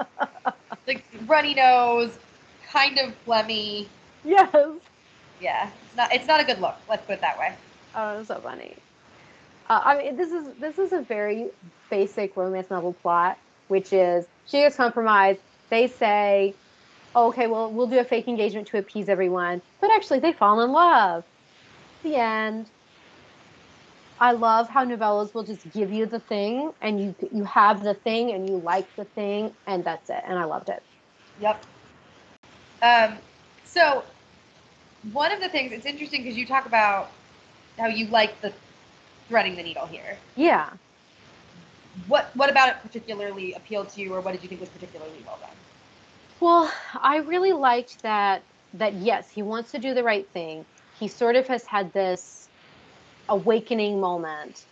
like 0.87 1.05
runny 1.27 1.53
nose, 1.53 2.19
kind 2.67 2.99
of 2.99 3.13
phlegmy. 3.27 3.87
Yes. 4.25 4.49
Yeah, 5.39 5.69
it's 5.69 5.97
not. 5.97 6.13
It's 6.15 6.27
not 6.27 6.41
a 6.41 6.45
good 6.45 6.61
look. 6.63 6.77
Let's 6.89 7.05
put 7.05 7.17
it 7.17 7.21
that 7.21 7.39
way. 7.39 7.53
Oh, 7.95 8.23
so 8.25 8.41
funny. 8.41 8.75
Uh, 9.69 9.81
I 9.85 9.99
mean, 9.99 10.17
this 10.17 10.33
is 10.33 10.47
this 10.61 10.79
is 10.79 10.93
a 10.93 11.03
very 11.03 11.51
basic 11.91 12.37
romance 12.39 12.71
novel 12.71 12.95
plot, 12.95 13.37
which 13.69 13.93
is 13.93 14.25
she 14.47 14.63
is 14.63 14.75
compromised. 14.75 15.41
They 15.69 15.89
say, 15.89 16.55
oh, 17.15 17.29
"Okay, 17.29 17.47
well, 17.47 17.71
we'll 17.71 17.87
do 17.87 17.99
a 17.99 18.05
fake 18.05 18.29
engagement 18.29 18.67
to 18.69 18.79
appease 18.79 19.09
everyone," 19.09 19.63
but 19.81 19.91
actually, 19.93 20.21
they 20.21 20.33
fall 20.33 20.61
in 20.61 20.73
love. 20.73 21.25
The 22.03 22.17
end. 22.17 22.67
I 24.21 24.33
love 24.33 24.69
how 24.69 24.85
novellas 24.85 25.35
will 25.35 25.43
just 25.43 25.69
give 25.73 25.93
you 25.93 26.07
the 26.07 26.21
thing, 26.21 26.73
and 26.81 27.01
you 27.01 27.15
you 27.33 27.45
have 27.45 27.83
the 27.83 27.95
thing, 27.95 28.31
and 28.33 28.49
you 28.49 28.57
like 28.59 28.95
the 28.97 29.05
thing, 29.05 29.53
and 29.67 29.85
that's 29.85 30.11
it. 30.11 30.23
And 30.27 30.39
I 30.39 30.45
loved 30.45 30.69
it. 30.69 30.83
Yep. 31.41 31.65
Um, 32.83 33.17
so 33.65 34.05
one 35.13 35.33
of 35.33 35.41
the 35.41 35.49
things 35.49 35.73
it's 35.73 35.87
interesting 35.87 36.23
because 36.23 36.37
you 36.37 36.47
talk 36.47 36.67
about 36.67 37.11
how 37.79 37.87
you 37.87 38.07
like 38.07 38.41
the 38.41 38.53
threading 39.29 39.57
the 39.57 39.63
needle 39.63 39.87
here. 39.87 40.17
Yeah. 40.37 40.71
What 42.07 42.31
what 42.35 42.51
about 42.51 42.69
it 42.69 42.77
particularly 42.83 43.55
appealed 43.55 43.89
to 43.91 44.01
you, 44.01 44.15
or 44.15 44.21
what 44.21 44.33
did 44.33 44.43
you 44.43 44.49
think 44.49 44.61
was 44.61 44.71
particularly 44.71 45.23
well 45.27 45.39
done? 45.41 45.51
Well, 46.43 46.73
I 47.01 47.19
really 47.19 47.53
liked 47.53 48.03
that 48.03 48.43
that 48.75 48.95
yes, 48.95 49.31
he 49.31 49.43
wants 49.43 49.71
to 49.71 49.79
do 49.79 49.95
the 49.95 50.03
right 50.03 50.29
thing. 50.31 50.65
He 50.99 51.07
sort 51.07 51.37
of 51.37 51.47
has 51.47 51.65
had 51.65 51.93
this 51.93 52.49
awakening 53.29 54.01
moment, 54.01 54.65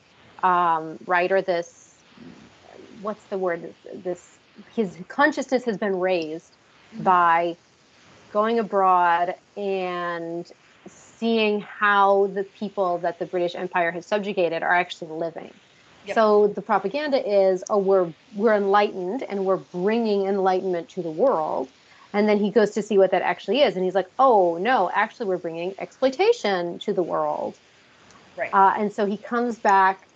um, 0.42 0.98
right? 1.06 1.30
Or 1.30 1.42
this 1.42 1.94
what's 3.02 3.22
the 3.26 3.38
word? 3.38 3.72
This 3.94 4.38
his 4.74 4.98
consciousness 5.06 5.62
has 5.62 5.78
been 5.78 6.00
raised 6.00 6.50
mm-hmm. 6.92 7.04
by 7.04 7.56
going 8.32 8.58
abroad 8.58 9.36
and 9.56 10.50
seeing 10.88 11.60
how 11.60 12.32
the 12.34 12.42
people 12.42 12.98
that 12.98 13.20
the 13.20 13.26
British 13.26 13.54
Empire 13.54 13.92
has 13.92 14.06
subjugated 14.06 14.64
are 14.64 14.74
actually 14.74 15.12
living. 15.12 15.52
Yep. 16.06 16.14
So 16.14 16.46
the 16.48 16.62
propaganda 16.62 17.18
is, 17.28 17.62
oh, 17.68 17.78
we're 17.78 18.12
we're 18.34 18.54
enlightened 18.54 19.22
and 19.22 19.44
we're 19.44 19.56
bringing 19.56 20.26
enlightenment 20.26 20.88
to 20.90 21.02
the 21.02 21.10
world. 21.10 21.68
And 22.12 22.28
then 22.28 22.38
he 22.38 22.50
goes 22.50 22.70
to 22.72 22.82
see 22.82 22.98
what 22.98 23.12
that 23.12 23.22
actually 23.22 23.62
is, 23.62 23.76
and 23.76 23.84
he's 23.84 23.94
like, 23.94 24.10
oh 24.18 24.58
no, 24.58 24.90
actually 24.92 25.26
we're 25.26 25.38
bringing 25.38 25.74
exploitation 25.78 26.78
to 26.80 26.92
the 26.92 27.02
world. 27.02 27.56
Right. 28.36 28.52
Uh, 28.52 28.74
and 28.76 28.92
so 28.92 29.06
he 29.06 29.16
comes 29.16 29.58
back. 29.58 30.08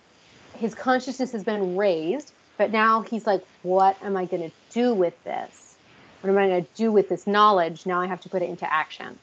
His 0.57 0.73
consciousness 0.73 1.31
has 1.33 1.43
been 1.43 1.77
raised, 1.77 2.31
but 2.57 2.71
now 2.71 3.01
he's 3.01 3.27
like, 3.27 3.43
what 3.63 3.97
am 4.01 4.17
I 4.17 4.25
going 4.25 4.41
to 4.41 4.55
do 4.71 4.93
with 4.93 5.21
this? 5.23 5.75
What 6.21 6.29
am 6.29 6.37
I 6.37 6.47
going 6.47 6.63
to 6.63 6.69
do 6.75 6.91
with 6.91 7.09
this 7.09 7.27
knowledge? 7.27 7.85
Now 7.85 8.01
I 8.01 8.07
have 8.07 8.21
to 8.21 8.29
put 8.29 8.41
it 8.41 8.49
into 8.49 8.71
action. 8.71 9.19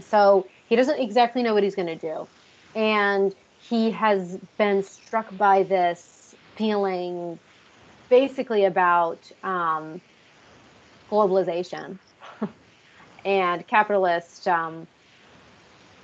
So 0.00 0.46
he 0.68 0.76
doesn't 0.76 1.00
exactly 1.00 1.42
know 1.42 1.54
what 1.54 1.62
he's 1.62 1.74
going 1.74 1.88
to 1.88 1.96
do. 1.96 2.28
And 2.74 3.34
he 3.68 3.90
has 3.90 4.38
been 4.58 4.82
struck 4.82 5.36
by 5.36 5.62
this 5.64 6.34
feeling 6.54 7.38
basically 8.08 8.64
about 8.64 9.18
um, 9.42 10.00
globalization 11.10 11.98
and 13.24 13.66
capitalist 13.66 14.46
um, 14.46 14.86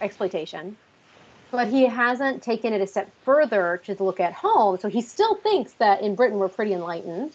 exploitation. 0.00 0.76
But 1.50 1.68
he 1.68 1.86
hasn't 1.86 2.42
taken 2.42 2.72
it 2.72 2.80
a 2.80 2.86
step 2.86 3.10
further 3.24 3.80
to 3.84 4.02
look 4.02 4.20
at 4.20 4.32
home. 4.32 4.78
So 4.78 4.88
he 4.88 5.02
still 5.02 5.36
thinks 5.36 5.72
that 5.74 6.00
in 6.00 6.14
Britain 6.14 6.38
we're 6.38 6.48
pretty 6.48 6.72
enlightened. 6.72 7.32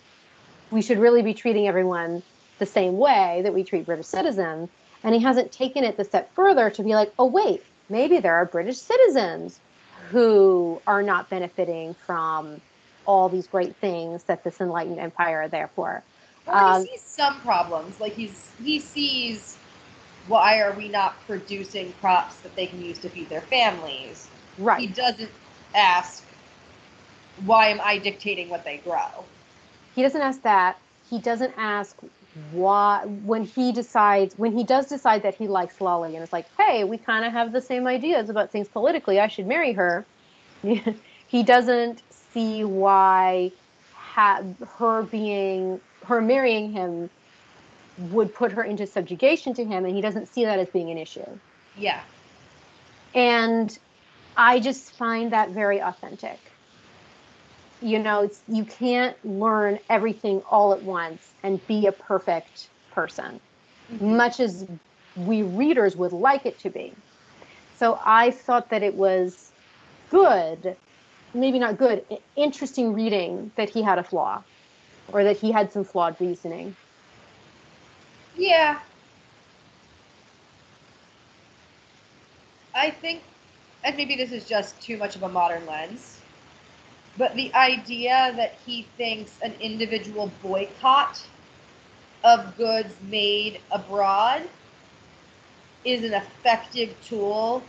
We 0.72 0.81
should 0.81 0.98
really 0.98 1.22
be 1.22 1.34
treating 1.34 1.67
everyone 1.67 2.24
the 2.57 2.65
same 2.65 2.98
way 2.98 3.41
that 3.43 3.53
we 3.53 3.63
treat 3.63 3.86
British 3.86 4.07
citizens. 4.07 4.69
And 5.03 5.13
he 5.13 5.22
hasn't 5.22 5.51
taken 5.51 5.84
it 5.84 5.96
the 5.96 6.03
step 6.03 6.34
further 6.34 6.69
to 6.72 6.84
be 6.84 6.96
like, 6.96 7.13
oh, 7.19 7.27
wait, 7.27 7.63
maybe 7.89 8.19
there 8.19 8.34
are 8.34 8.46
British 8.46 8.79
citizens 8.79 9.60
who 10.10 10.82
are 10.88 11.04
not 11.04 11.30
benefiting 11.30 11.96
from 12.06 12.62
all 13.06 13.30
these 13.30 13.48
great 13.48 13.76
things 13.78 14.24
that 14.24 14.44
this 14.44 14.60
enlightened 14.60 15.00
empire 15.00 15.44
are 15.44 15.48
there 15.48 15.70
for. 15.76 16.04
Or 16.46 16.56
um, 16.56 16.82
he 16.82 16.92
sees 16.92 17.02
some 17.02 17.40
problems. 17.42 18.00
Like 18.00 18.14
he's 18.14 18.52
he 18.64 18.80
sees 18.80 19.58
why 20.28 20.60
are 20.60 20.74
we 20.74 20.90
not 20.90 21.26
producing 21.26 21.94
crops 22.02 22.36
that 22.38 22.56
they 22.56 22.68
can 22.68 22.84
use 22.84 23.00
to 23.00 23.10
feed 23.10 23.30
their 23.30 23.42
families? 23.42 24.28
Right. 24.58 24.82
He 24.82 24.88
doesn't 24.88 25.32
ask 25.74 26.24
why 27.46 27.68
am 27.68 27.80
I 27.82 27.98
dictating 27.98 28.50
what 28.50 28.66
they 28.66 28.78
grow? 28.78 29.26
He 29.96 30.02
doesn't 30.02 30.22
ask 30.22 30.42
that. 30.42 30.78
He 31.10 31.20
doesn't 31.20 31.54
ask 31.58 31.96
why 32.51 33.03
when 33.06 33.44
he 33.44 33.72
decides 33.72 34.38
when 34.38 34.56
he 34.56 34.63
does 34.63 34.88
decide 34.88 35.24
that 35.24 35.36
he 35.36 35.48
likes 35.48 35.82
Lolly 35.82 36.15
and 36.15 36.24
it's 36.24 36.34
like, 36.34 36.48
hey, 36.58 36.84
we 36.84 36.98
kind 36.98 37.25
of 37.25 37.34
have 37.34 37.51
the 37.51 37.62
same 37.62 37.88
ideas 37.88 38.29
about 38.29 38.51
things 38.51 38.67
politically. 38.67 39.20
I 39.20 39.27
should 39.27 39.48
marry 39.48 39.74
her. 39.74 40.06
he 41.27 41.44
doesn't 41.44 42.01
see 42.10 42.63
why 42.63 43.51
ha- 43.94 44.44
her 44.77 45.03
being 45.03 45.79
her 46.06 46.22
marrying 46.22 46.72
him 46.72 47.10
would 47.98 48.34
put 48.34 48.51
her 48.51 48.63
into 48.63 48.86
subjugation 48.86 49.53
to 49.56 49.65
him, 49.65 49.86
and 49.86 49.96
he 49.96 50.01
doesn't 50.01 50.27
see 50.27 50.46
that 50.46 50.60
as 50.60 50.70
being 50.70 50.89
an 50.91 50.98
issue. 50.98 51.25
Yeah. 51.75 52.01
And 53.15 53.77
I 54.36 54.60
just 54.60 54.91
find 54.91 55.32
that 55.32 55.50
very 55.50 55.82
authentic 55.82 56.39
you 57.81 58.00
know 58.00 58.29
you 58.48 58.63
can't 58.65 59.15
learn 59.25 59.79
everything 59.89 60.41
all 60.50 60.74
at 60.74 60.81
once 60.81 61.34
and 61.43 61.65
be 61.67 61.86
a 61.86 61.91
perfect 61.91 62.69
person. 62.91 63.39
Mm-hmm. 63.91 64.17
much 64.17 64.41
as 64.41 64.65
we 65.15 65.43
readers 65.43 65.96
would 65.96 66.12
like 66.12 66.46
it 66.46 66.60
to 66.60 66.69
be. 66.69 66.93
So 67.77 68.00
i 68.05 68.31
thought 68.31 68.69
that 68.69 68.84
it 68.84 68.96
was 68.96 69.51
good 70.10 70.75
maybe 71.34 71.60
not 71.60 71.77
good 71.77 72.03
interesting 72.36 72.93
reading 72.93 73.51
that 73.55 73.69
he 73.69 73.81
had 73.81 74.00
a 74.00 74.03
flaw 74.03 74.41
or 75.13 75.24
that 75.24 75.38
he 75.38 75.51
had 75.51 75.72
some 75.72 75.84
flawed 75.84 76.15
reasoning. 76.19 76.75
Yeah. 78.36 78.79
I 82.74 82.91
think 82.91 83.22
and 83.84 83.96
maybe 83.96 84.15
this 84.15 84.31
is 84.31 84.46
just 84.46 84.81
too 84.81 84.98
much 84.98 85.15
of 85.15 85.24
a 85.24 85.29
modern 85.29 85.65
lens 85.65 86.16
but 87.17 87.36
the 87.36 87.53
idea 87.53 88.33
that 88.36 88.55
he 88.65 88.88
thinks 88.97 89.39
an 89.41 89.53
individual 89.59 90.31
boycott 90.41 91.21
of 92.24 92.55
goods 92.57 92.93
made 93.09 93.59
abroad 93.71 94.43
is 95.86 96.03
an 96.03 96.13
effective 96.13 96.95
tool, 97.03 97.63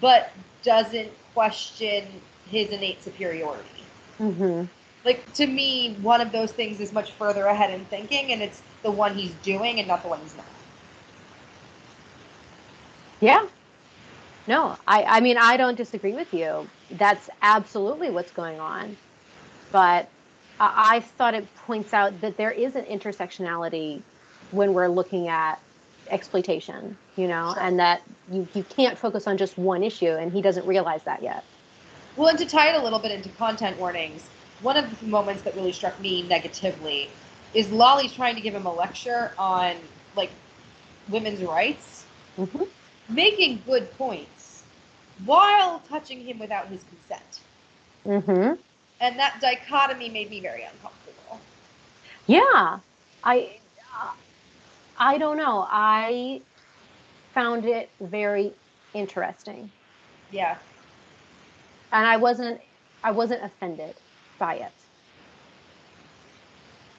but 0.00 0.30
doesn't 0.62 1.10
question 1.32 2.06
his 2.50 2.70
innate 2.70 3.02
superiority. 3.02 3.84
Mm-hmm. 4.20 4.64
Like 5.04 5.32
to 5.34 5.46
me, 5.46 5.94
one 6.00 6.20
of 6.20 6.32
those 6.32 6.52
things 6.52 6.80
is 6.80 6.92
much 6.92 7.12
further 7.12 7.46
ahead 7.46 7.70
in 7.70 7.84
thinking, 7.86 8.32
and 8.32 8.42
it's 8.42 8.62
the 8.82 8.90
one 8.90 9.14
he's 9.14 9.32
doing 9.42 9.78
and 9.78 9.88
not 9.88 10.02
the 10.02 10.08
one 10.08 10.20
he's 10.20 10.36
not. 10.36 10.46
Yeah. 13.20 13.46
No, 14.46 14.76
I, 14.86 15.04
I 15.04 15.20
mean, 15.20 15.38
I 15.38 15.56
don't 15.56 15.76
disagree 15.76 16.12
with 16.12 16.32
you. 16.34 16.68
That's 16.90 17.30
absolutely 17.42 18.10
what's 18.10 18.32
going 18.32 18.60
on. 18.60 18.96
But 19.72 20.08
I, 20.60 20.96
I 20.96 21.00
thought 21.00 21.34
it 21.34 21.46
points 21.66 21.94
out 21.94 22.20
that 22.20 22.36
there 22.36 22.50
is 22.50 22.74
an 22.76 22.84
intersectionality 22.84 24.02
when 24.50 24.74
we're 24.74 24.88
looking 24.88 25.28
at 25.28 25.58
exploitation, 26.10 26.96
you 27.16 27.26
know, 27.26 27.52
Sure. 27.54 27.62
and 27.62 27.78
that 27.78 28.02
you, 28.30 28.46
you 28.54 28.62
can't 28.64 28.98
focus 28.98 29.26
on 29.26 29.38
just 29.38 29.56
one 29.56 29.82
issue, 29.82 30.10
and 30.10 30.32
he 30.32 30.42
doesn't 30.42 30.66
realize 30.66 31.02
that 31.04 31.22
yet. 31.22 31.42
Well, 32.16 32.28
and 32.28 32.38
to 32.38 32.46
tie 32.46 32.68
it 32.72 32.78
a 32.78 32.82
little 32.84 32.98
bit 32.98 33.10
into 33.10 33.28
content 33.30 33.78
warnings, 33.78 34.22
one 34.60 34.76
of 34.76 35.00
the 35.00 35.06
moments 35.06 35.42
that 35.42 35.54
really 35.56 35.72
struck 35.72 35.98
me 36.00 36.22
negatively 36.22 37.08
is 37.54 37.70
Lolly's 37.70 38.12
trying 38.12 38.34
to 38.34 38.40
give 38.40 38.54
him 38.54 38.66
a 38.66 38.72
lecture 38.72 39.32
on 39.38 39.76
like 40.16 40.30
women's 41.08 41.42
rights, 41.42 42.04
Mm-hmm. 42.38 42.64
Making 43.08 43.62
good 43.66 43.90
points 43.96 44.62
while 45.24 45.80
touching 45.88 46.20
him 46.24 46.38
without 46.38 46.66
his 46.68 46.82
consent. 46.84 47.40
Mm-hmm. 48.06 48.54
And 49.00 49.18
that 49.18 49.40
dichotomy 49.40 50.08
made 50.08 50.30
me 50.30 50.40
very 50.40 50.62
uncomfortable. 50.62 51.40
Yeah, 52.26 52.78
I, 53.22 53.58
I 54.98 55.18
don't 55.18 55.36
know. 55.36 55.66
I 55.70 56.40
found 57.34 57.66
it 57.66 57.90
very 58.00 58.52
interesting, 58.94 59.70
Yeah. 60.30 60.56
and 61.92 62.06
I 62.06 62.16
wasn't, 62.16 62.60
I 63.02 63.10
wasn't 63.10 63.42
offended 63.42 63.94
by 64.38 64.54
it. 64.56 64.72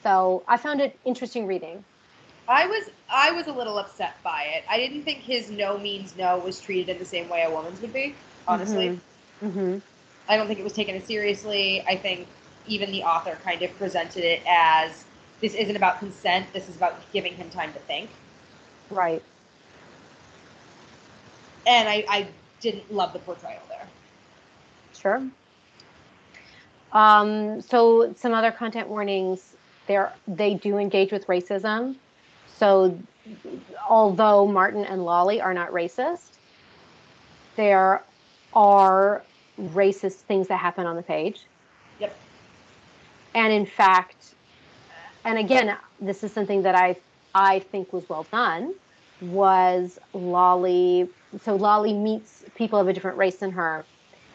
So 0.04 0.44
I 0.48 0.58
found 0.58 0.82
it 0.82 1.00
interesting 1.06 1.48
reading. 1.48 1.84
I 2.48 2.68
was 2.68 2.90
I 3.10 3.32
was 3.32 3.48
a 3.48 3.54
little 3.54 3.78
upset 3.78 4.16
by 4.24 4.44
it. 4.56 4.64
I 4.70 4.78
didn't 4.78 5.04
think 5.04 5.20
his 5.20 5.50
no 5.50 5.78
means 5.78 6.16
no 6.16 6.38
was 6.38 6.60
treated 6.60 6.90
in 6.90 7.00
the 7.00 7.06
same 7.06 7.30
way 7.30 7.44
a 7.44 7.52
woman's 7.52 7.82
would 7.82 7.94
be. 7.94 8.16
Honestly, 8.48 9.00
Mm-hmm. 9.44 9.80
I 10.28 10.38
don't 10.38 10.48
think 10.48 10.60
it 10.60 10.64
was 10.64 10.74
taken 10.74 10.96
as 10.96 11.04
seriously. 11.04 11.84
I 11.88 11.96
think 11.96 12.28
even 12.68 12.92
the 12.92 13.04
author 13.04 13.38
kind 13.44 13.62
of 13.62 13.76
presented 13.78 14.24
it 14.24 14.42
as 14.48 15.04
this 15.42 15.54
isn't 15.54 15.76
about 15.76 16.00
consent. 16.00 16.48
This 16.54 16.70
is 16.70 16.76
about 16.76 16.96
giving 17.12 17.36
him 17.36 17.50
time 17.50 17.74
to 17.74 17.80
think. 17.80 18.10
Right. 18.90 19.22
And 21.68 21.90
I, 21.90 22.06
I 22.10 22.28
didn't 22.62 22.92
love 22.92 23.14
the 23.14 23.20
portrayal 23.20 23.62
there. 23.70 23.88
Sure. 24.98 25.24
Um, 26.94 27.62
so 27.62 28.14
some 28.16 28.34
other 28.34 28.52
content 28.52 28.88
warnings. 28.88 29.56
There, 29.88 30.14
they 30.28 30.56
do 30.56 30.78
engage 30.78 31.12
with 31.12 31.28
racism. 31.28 31.96
So, 32.58 32.98
although 33.90 34.48
Martin 34.48 34.86
and 34.86 35.04
Lolly 35.04 35.42
are 35.42 35.54
not 35.54 35.72
racist, 35.72 36.38
there 37.56 38.04
are 38.54 39.24
racist 39.60 40.14
things 40.14 40.48
that 40.48 40.58
happen 40.58 40.86
on 40.86 40.96
the 40.96 41.02
page. 41.02 41.42
Yep. 42.00 42.16
And 43.34 43.54
in 43.54 43.66
fact, 43.66 44.36
and 45.24 45.38
again, 45.38 45.76
this 46.00 46.24
is 46.24 46.32
something 46.32 46.62
that 46.64 46.76
I 46.76 46.96
I 47.34 47.60
think 47.60 47.92
was 47.92 48.08
well 48.08 48.26
done. 48.32 48.74
Was 49.22 50.00
Lolly? 50.14 51.10
So 51.44 51.56
Lolly 51.56 51.94
meets 51.94 52.44
people 52.56 52.80
of 52.80 52.88
a 52.88 52.94
different 52.94 53.18
race 53.18 53.38
than 53.38 53.52
her, 53.52 53.86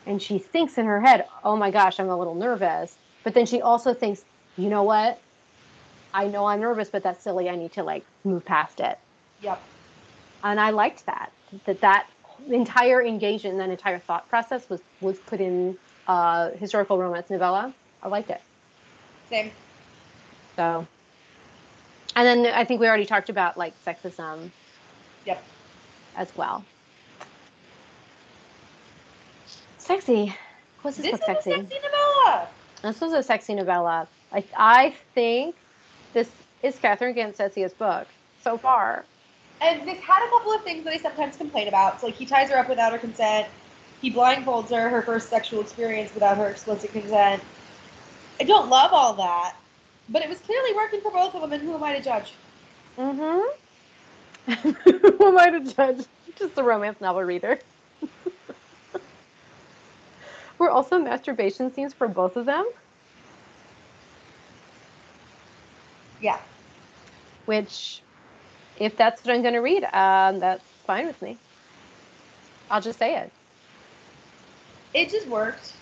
and 0.06 0.20
she 0.20 0.38
thinks 0.38 0.76
in 0.78 0.84
her 0.86 1.00
head, 1.00 1.26
"Oh 1.44 1.56
my 1.56 1.70
gosh, 1.70 2.00
I'm 2.00 2.08
a 2.08 2.16
little 2.16 2.34
nervous." 2.34 2.96
But 3.24 3.34
then 3.34 3.46
she 3.46 3.62
also 3.62 3.94
thinks, 3.94 4.24
"You 4.56 4.68
know 4.68 4.82
what? 4.82 5.18
I 6.12 6.26
know 6.26 6.46
I'm 6.46 6.60
nervous, 6.60 6.88
but 6.90 7.02
that's 7.02 7.22
silly. 7.22 7.48
I 7.48 7.56
need 7.56 7.72
to 7.72 7.82
like 7.82 8.04
move 8.24 8.44
past 8.44 8.80
it." 8.80 8.98
Yep. 9.42 9.60
And 10.42 10.60
I 10.60 10.70
liked 10.70 11.06
that. 11.06 11.30
That 11.66 11.80
that 11.80 12.06
entire 12.48 13.02
engagement, 13.02 13.58
that 13.58 13.70
entire 13.70 13.98
thought 13.98 14.28
process 14.28 14.68
was 14.68 14.80
was 15.00 15.18
put 15.18 15.40
in 15.40 15.76
uh, 16.06 16.50
historical 16.50 16.98
romance 16.98 17.30
novella. 17.30 17.72
I 18.02 18.08
liked 18.08 18.30
it. 18.30 18.40
Same. 19.28 19.50
So, 20.56 20.86
and 22.16 22.26
then 22.26 22.52
I 22.52 22.64
think 22.64 22.80
we 22.80 22.88
already 22.88 23.06
talked 23.06 23.28
about 23.28 23.56
like 23.56 23.74
sexism 23.84 24.50
Yep. 25.26 25.42
as 26.16 26.28
well. 26.36 26.64
Sexy. 29.78 30.34
This, 30.84 30.96
This 30.96 31.14
is 31.14 31.20
sexy? 31.26 31.50
a 31.52 31.54
sexy 31.56 31.76
novella. 31.82 32.48
This 32.82 33.00
was 33.00 33.12
a 33.12 33.22
sexy 33.22 33.54
novella. 33.54 34.08
I 34.32 34.44
I 34.56 34.94
think 35.14 35.56
this 36.12 36.30
is 36.62 36.78
Catherine 36.78 37.14
Grant's 37.14 37.38
sexiest 37.38 37.78
book 37.78 38.06
so 38.42 38.58
far. 38.58 39.04
And 39.60 39.86
this 39.86 39.98
had 39.98 40.26
a 40.26 40.30
couple 40.30 40.52
of 40.52 40.62
things 40.62 40.84
that 40.84 40.94
I 40.94 40.96
sometimes 40.96 41.36
complain 41.36 41.68
about. 41.68 41.94
It's 41.94 42.02
like 42.02 42.14
he 42.14 42.26
ties 42.26 42.50
her 42.50 42.56
up 42.56 42.68
without 42.68 42.92
her 42.92 42.98
consent. 42.98 43.46
He 44.00 44.10
blindfolds 44.10 44.70
her, 44.70 44.88
her 44.88 45.02
first 45.02 45.28
sexual 45.28 45.60
experience 45.60 46.12
without 46.14 46.38
her 46.38 46.48
explicit 46.48 46.92
consent. 46.92 47.42
I 48.40 48.44
don't 48.44 48.70
love 48.70 48.92
all 48.92 49.12
that, 49.14 49.54
but 50.08 50.22
it 50.22 50.28
was 50.28 50.38
clearly 50.38 50.74
working 50.74 51.02
for 51.02 51.10
both 51.10 51.34
of 51.34 51.42
them, 51.42 51.52
and 51.52 51.62
who 51.62 51.74
am 51.74 51.84
I 51.84 51.96
to 51.96 52.02
judge? 52.02 52.32
Mm-hmm. 52.96 53.42
Who 54.50 55.26
am 55.26 55.38
I 55.38 55.50
to 55.50 55.60
judge? 55.60 56.06
Just 56.36 56.58
a 56.58 56.62
romance 56.62 57.00
novel 57.00 57.22
reader. 57.22 57.58
Were 60.58 60.70
also 60.70 60.98
masturbation 60.98 61.72
scenes 61.72 61.92
for 61.92 62.08
both 62.08 62.36
of 62.36 62.46
them, 62.46 62.68
Yeah. 66.20 66.38
which, 67.46 68.02
if 68.76 68.96
that's 68.96 69.24
what 69.24 69.34
I'm 69.34 69.42
going 69.42 69.54
to 69.54 69.60
read, 69.60 69.84
um, 69.84 70.40
that's 70.40 70.64
fine 70.86 71.06
with 71.06 71.20
me. 71.20 71.40
I'll 72.70 72.80
just 72.80 72.98
say 72.98 73.16
it. 73.16 73.32
It 74.94 75.10
just 75.10 75.28
worked. 75.28 75.74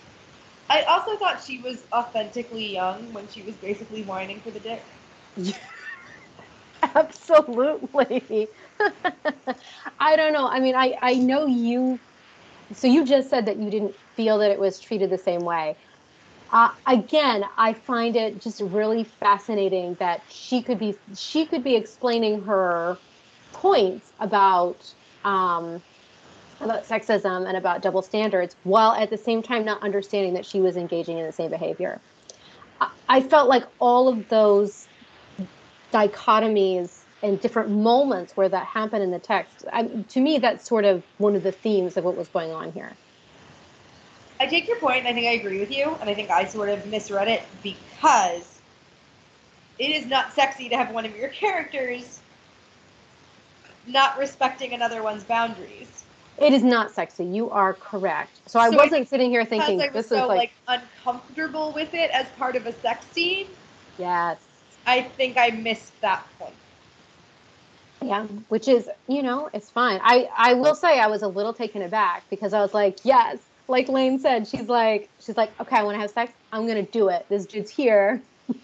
I 0.69 0.83
also 0.83 1.17
thought 1.17 1.43
she 1.43 1.59
was 1.61 1.83
authentically 1.93 2.73
young 2.73 3.13
when 3.13 3.27
she 3.27 3.41
was 3.43 3.55
basically 3.55 4.03
whining 4.03 4.41
for 4.41 4.51
the 4.51 4.59
dick. 4.59 4.83
Absolutely. 6.95 8.47
I 9.99 10.15
don't 10.15 10.33
know. 10.33 10.47
I 10.47 10.59
mean, 10.59 10.75
I, 10.75 10.95
I 11.01 11.15
know 11.15 11.45
you. 11.47 11.99
So 12.73 12.87
you 12.87 13.05
just 13.05 13.29
said 13.29 13.45
that 13.47 13.57
you 13.59 13.69
didn't 13.71 13.95
feel 14.15 14.39
that 14.39 14.51
it 14.51 14.59
was 14.59 14.79
treated 14.79 15.09
the 15.09 15.17
same 15.17 15.41
way. 15.43 15.75
Uh, 16.51 16.71
again, 16.87 17.45
I 17.57 17.73
find 17.73 18.15
it 18.15 18.41
just 18.41 18.61
really 18.61 19.03
fascinating 19.03 19.95
that 19.95 20.21
she 20.29 20.63
could 20.63 20.79
be 20.79 20.95
she 21.15 21.45
could 21.45 21.63
be 21.63 21.75
explaining 21.75 22.41
her 22.43 22.97
points 23.53 24.11
about 24.19 24.77
um, 25.23 25.81
about 26.59 26.85
sexism 26.85 27.47
and 27.47 27.55
about 27.55 27.81
double 27.81 28.01
standards 28.01 28.55
while 28.63 28.93
at 28.93 29.09
the 29.09 29.17
same 29.17 29.43
time 29.43 29.63
not 29.63 29.81
understanding 29.83 30.33
that 30.33 30.45
she 30.45 30.59
was 30.59 30.75
engaging 30.75 31.19
in 31.19 31.25
the 31.25 31.31
same 31.31 31.51
behavior. 31.51 32.01
I, 32.81 32.89
I 33.07 33.21
felt 33.21 33.47
like 33.47 33.63
all 33.79 34.07
of 34.07 34.27
those 34.29 34.87
dichotomies 35.93 37.01
and 37.21 37.39
different 37.39 37.69
moments 37.69 38.35
where 38.35 38.49
that 38.49 38.65
happened 38.65 39.03
in 39.03 39.11
the 39.11 39.19
text. 39.19 39.65
I, 39.71 39.83
to 39.83 40.21
me, 40.21 40.39
that's 40.39 40.67
sort 40.67 40.85
of 40.85 41.03
one 41.17 41.35
of 41.35 41.43
the 41.43 41.51
themes 41.51 41.97
of 41.97 42.05
what 42.05 42.15
was 42.15 42.27
going 42.29 42.51
on 42.51 42.71
here. 42.71 42.93
I 44.39 44.45
take 44.47 44.67
your 44.67 44.77
point, 44.77 44.99
and 44.99 45.07
I 45.07 45.13
think 45.13 45.27
I 45.27 45.31
agree 45.31 45.59
with 45.59 45.71
you, 45.71 45.97
and 45.99 46.09
I 46.09 46.13
think 46.13 46.29
I 46.29 46.45
sort 46.45 46.69
of 46.69 46.85
misread 46.87 47.27
it 47.27 47.43
because 47.61 48.61
it 49.77 49.91
is 49.91 50.05
not 50.05 50.33
sexy 50.33 50.69
to 50.69 50.77
have 50.77 50.91
one 50.93 51.05
of 51.05 51.15
your 51.15 51.29
characters 51.29 52.21
not 53.87 54.17
respecting 54.17 54.73
another 54.73 55.03
one's 55.03 55.23
boundaries. 55.23 56.03
It 56.37 56.53
is 56.53 56.63
not 56.63 56.91
sexy. 56.91 57.25
You 57.25 57.49
are 57.49 57.73
correct. 57.73 58.39
So 58.47 58.59
I 58.59 58.69
So 58.69 58.75
I 58.79 58.85
wasn't 58.85 59.09
sitting 59.09 59.29
here 59.29 59.43
thinking 59.43 59.81
I 59.81 59.85
was 59.87 59.93
this 59.93 60.05
is 60.05 60.27
like, 60.27 60.51
like 60.67 60.81
uncomfortable 61.03 61.73
with 61.73 61.93
it 61.93 62.11
as 62.11 62.27
part 62.37 62.55
of 62.55 62.65
a 62.65 62.73
sex 62.81 63.05
scene, 63.07 63.47
yes, 63.97 64.37
I 64.85 65.01
think 65.01 65.37
I 65.37 65.49
missed 65.49 65.99
that 66.01 66.23
point. 66.37 66.55
yeah, 68.01 68.23
which 68.47 68.67
is 68.67 68.89
you 69.07 69.21
know 69.21 69.49
it's 69.53 69.69
fine. 69.69 69.99
I 70.01 70.29
I 70.37 70.53
will 70.53 70.75
say 70.75 70.99
I 70.99 71.07
was 71.07 71.21
a 71.21 71.27
little 71.27 71.53
taken 71.53 71.81
aback 71.81 72.23
because 72.29 72.53
I 72.53 72.61
was 72.61 72.73
like, 72.73 72.99
yes, 73.03 73.37
like 73.69 73.89
Lane 73.89 74.19
said, 74.19 74.47
she's 74.47 74.67
like 74.67 75.11
she's 75.19 75.37
like, 75.37 75.53
okay, 75.61 75.77
I 75.77 75.83
want 75.83 75.95
to 75.95 76.01
have 76.01 76.11
sex. 76.11 76.33
I'm 76.51 76.67
gonna 76.67 76.83
do 76.83 77.09
it. 77.09 77.27
This 77.29 77.45
dude's 77.47 77.71
here. 77.71 78.27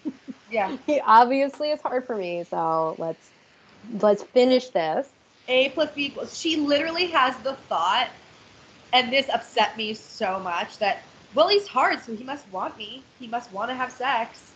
Yeah. 0.50 0.78
He 0.86 1.00
obviously 1.00 1.70
is 1.72 1.80
hard 1.82 2.06
for 2.06 2.16
me. 2.16 2.44
So 2.44 2.96
let's 2.98 3.32
let's 4.00 4.22
finish 4.24 4.70
this. 4.70 5.08
A 5.48 5.70
plus 5.70 5.90
B 5.94 6.06
equals. 6.06 6.38
She 6.38 6.56
literally 6.56 7.06
has 7.08 7.36
the 7.38 7.54
thought, 7.68 8.10
and 8.92 9.12
this 9.12 9.28
upset 9.28 9.76
me 9.76 9.94
so 9.94 10.38
much 10.40 10.78
that, 10.78 11.02
well, 11.34 11.48
he's 11.48 11.68
hard, 11.68 12.02
so 12.02 12.14
he 12.14 12.24
must 12.24 12.48
want 12.50 12.76
me. 12.78 13.04
He 13.18 13.28
must 13.28 13.52
want 13.52 13.70
to 13.70 13.74
have 13.74 13.92
sex. 13.92 14.52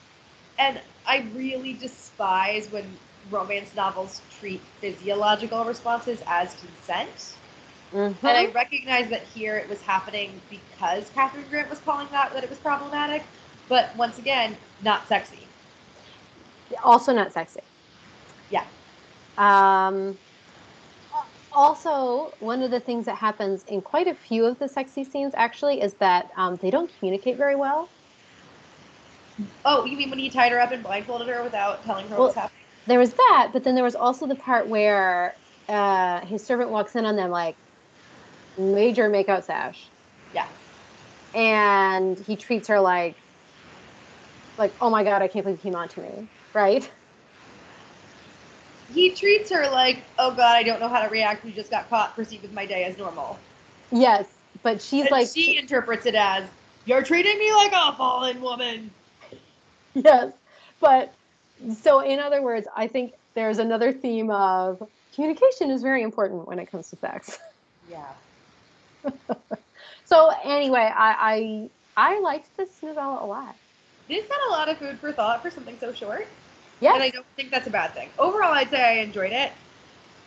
and 0.59 0.81
I 1.07 1.27
really 1.35 1.75
despise 1.75 2.71
when 2.71 2.99
romance 3.31 3.75
novels 3.75 4.23
treat 4.39 4.61
physiological 4.81 5.65
responses 5.65 6.23
as 6.27 6.55
consent. 6.57 7.37
Mhm. 7.93 8.17
And 8.23 8.39
I 8.39 8.47
recognize 8.47 9.11
that 9.11 9.23
here 9.23 9.57
it 9.57 9.69
was 9.69 9.81
happening 9.83 10.41
because 10.49 11.11
Catherine 11.11 11.45
Grant 11.51 11.69
was 11.71 11.81
calling 11.81 12.09
that 12.13 12.33
that 12.33 12.45
it 12.45 12.51
was 12.51 12.59
problematic, 12.59 13.25
but 13.69 13.95
once 13.97 14.19
again, 14.19 14.57
not 14.83 15.09
sexy. 15.09 15.39
also 16.85 17.13
not 17.13 17.33
sexy. 17.33 17.61
Yeah. 18.51 18.65
Um, 19.39 20.17
also, 21.53 22.33
one 22.39 22.63
of 22.63 22.71
the 22.71 22.81
things 22.81 23.07
that 23.07 23.17
happens 23.17 23.65
in 23.65 23.81
quite 23.81 24.07
a 24.07 24.15
few 24.15 24.45
of 24.45 24.59
the 24.59 24.69
sexy 24.69 25.05
scenes 25.05 25.33
actually 25.37 25.81
is 25.81 25.95
that 25.95 26.29
um, 26.37 26.59
they 26.63 26.71
don't 26.71 26.91
communicate 26.99 27.37
very 27.37 27.57
well. 27.57 27.91
Oh, 29.65 29.85
you 29.85 29.97
mean 29.97 30.11
when 30.11 30.19
he 30.19 30.31
tied 30.31 30.53
her 30.53 30.61
up 30.61 30.73
and 30.73 30.83
blindfolded 30.83 31.29
her 31.29 31.43
without 31.43 31.85
telling 31.85 32.09
her 32.09 32.17
Well, 32.17 32.21
what 32.21 32.29
was 32.29 32.35
happening? 32.37 32.65
There 32.87 32.99
was 32.99 33.13
that, 33.13 33.51
but 33.53 33.65
then 33.65 33.75
there 33.75 33.85
was 33.85 33.97
also 33.97 34.27
the 34.27 34.37
part 34.37 34.69
where 34.69 35.37
uh, 35.69 36.25
his 36.27 36.45
servant 36.45 36.71
walks 36.71 36.95
in 36.97 37.05
on 37.05 37.17
them 37.17 37.31
like 37.31 37.57
major 38.59 39.09
makeout 39.11 39.45
sash, 39.45 39.91
Yeah. 40.35 40.47
and 41.35 42.19
he 42.19 42.37
treats 42.37 42.69
her 42.69 42.81
like, 42.81 43.17
like, 44.59 44.75
oh 44.81 44.91
my 44.91 45.05
god, 45.05 45.23
I 45.23 45.29
can't 45.29 45.45
believe 45.45 45.59
he 45.59 45.65
came 45.71 45.77
on 45.77 45.89
to 45.89 46.01
me, 46.01 46.29
right? 46.55 46.91
He 48.93 49.11
treats 49.11 49.51
her 49.51 49.69
like, 49.71 50.03
oh 50.19 50.31
god, 50.33 50.57
I 50.57 50.63
don't 50.63 50.81
know 50.81 50.89
how 50.89 51.03
to 51.03 51.09
react. 51.09 51.45
We 51.45 51.53
just 51.53 51.71
got 51.71 51.89
caught. 51.89 52.15
Proceed 52.15 52.43
with 52.43 52.53
my 52.53 52.67
day 52.67 52.85
as 52.85 52.99
normal. 52.99 53.39
Yes, 53.93 54.27
but 54.63 54.83
she's 54.83 55.03
and 55.03 55.11
like, 55.11 55.29
she 55.33 55.57
interprets 55.57 56.07
it 56.07 56.15
as, 56.15 56.45
you're 56.87 57.03
treating 57.03 57.39
me 57.39 57.53
like 57.55 57.73
a 57.73 57.95
fallen 57.97 58.41
woman. 58.41 58.91
yes, 59.95 60.33
but 60.81 61.15
so 61.81 62.01
in 62.01 62.19
other 62.19 62.43
words, 62.43 62.67
I 62.77 62.89
think 62.89 63.13
there's 63.35 63.59
another 63.59 63.93
theme 63.93 64.31
of 64.31 64.83
communication 65.15 65.71
is 65.71 65.83
very 65.83 66.03
important 66.03 66.47
when 66.47 66.59
it 66.59 66.71
comes 66.71 66.91
to 66.91 66.97
sex. 66.97 67.39
Yeah. 67.91 68.07
So 70.05 70.33
anyway, 70.45 70.91
I 70.93 71.69
I, 71.97 72.15
I 72.15 72.21
liked 72.21 72.57
this 72.57 72.83
novella 72.83 73.25
a 73.25 73.27
lot. 73.27 73.55
This 74.09 74.27
got 74.27 74.41
a 74.49 74.51
lot 74.51 74.69
of 74.69 74.77
food 74.79 74.99
for 74.99 75.13
thought 75.13 75.41
for 75.41 75.51
something 75.51 75.79
so 75.79 75.93
short. 75.93 76.27
Yes. 76.81 76.95
And 76.95 77.03
I 77.03 77.11
don't 77.11 77.27
think 77.37 77.51
that's 77.51 77.69
a 77.69 77.71
bad 77.71 77.95
thing. 77.95 78.09
Overall, 78.19 78.53
I'd 78.53 78.71
say 78.71 78.83
I 78.83 79.03
enjoyed 79.03 79.33
it. 79.33 79.53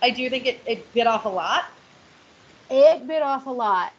I 0.02 0.10
do 0.10 0.30
think 0.30 0.46
it, 0.46 0.62
it 0.66 0.94
bit 0.94 1.08
off 1.08 1.26
a 1.26 1.30
lot. 1.30 1.66
it 2.70 3.08
bit 3.08 3.22
off 3.22 3.46
a 3.46 3.50
lot 3.50 3.92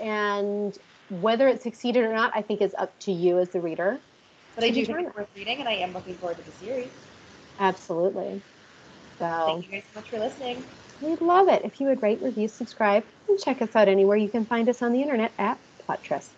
and 0.00 0.78
whether 1.08 1.48
it 1.48 1.60
succeeded 1.62 2.04
or 2.04 2.14
not 2.14 2.30
i 2.34 2.40
think 2.42 2.62
is 2.62 2.74
up 2.78 2.98
to 3.00 3.12
you 3.12 3.38
as 3.38 3.48
the 3.50 3.60
reader 3.60 3.98
But 4.54 4.64
I 4.64 4.70
do 4.70 4.84
think 4.86 5.00
it's 5.00 5.16
worth 5.16 5.28
reading, 5.34 5.58
and 5.58 5.68
I 5.68 5.74
am 5.74 5.92
looking 5.92 6.14
forward 6.14 6.36
to 6.38 6.42
the 6.42 6.52
series. 6.64 6.88
absolutely 7.58 8.40
so 9.18 9.42
Thank 9.46 9.66
you 9.66 9.72
guys 9.72 9.82
so 9.92 10.00
much 10.00 10.08
for 10.08 10.18
listening. 10.18 10.64
We'd 11.02 11.20
love 11.20 11.48
it 11.48 11.64
if 11.64 11.80
you 11.80 11.88
would 11.88 12.02
rate 12.02 12.22
review 12.22 12.48
subscribe 12.48 13.04
and 13.28 13.38
check 13.38 13.60
us 13.60 13.74
out 13.74 13.88
anywhere 13.88 14.16
you 14.16 14.28
can 14.28 14.44
find 14.44 14.68
us 14.68 14.82
on 14.82 14.92
the 14.92 15.02
internet 15.02 15.32
at 15.38 15.58
plottress 15.84 16.30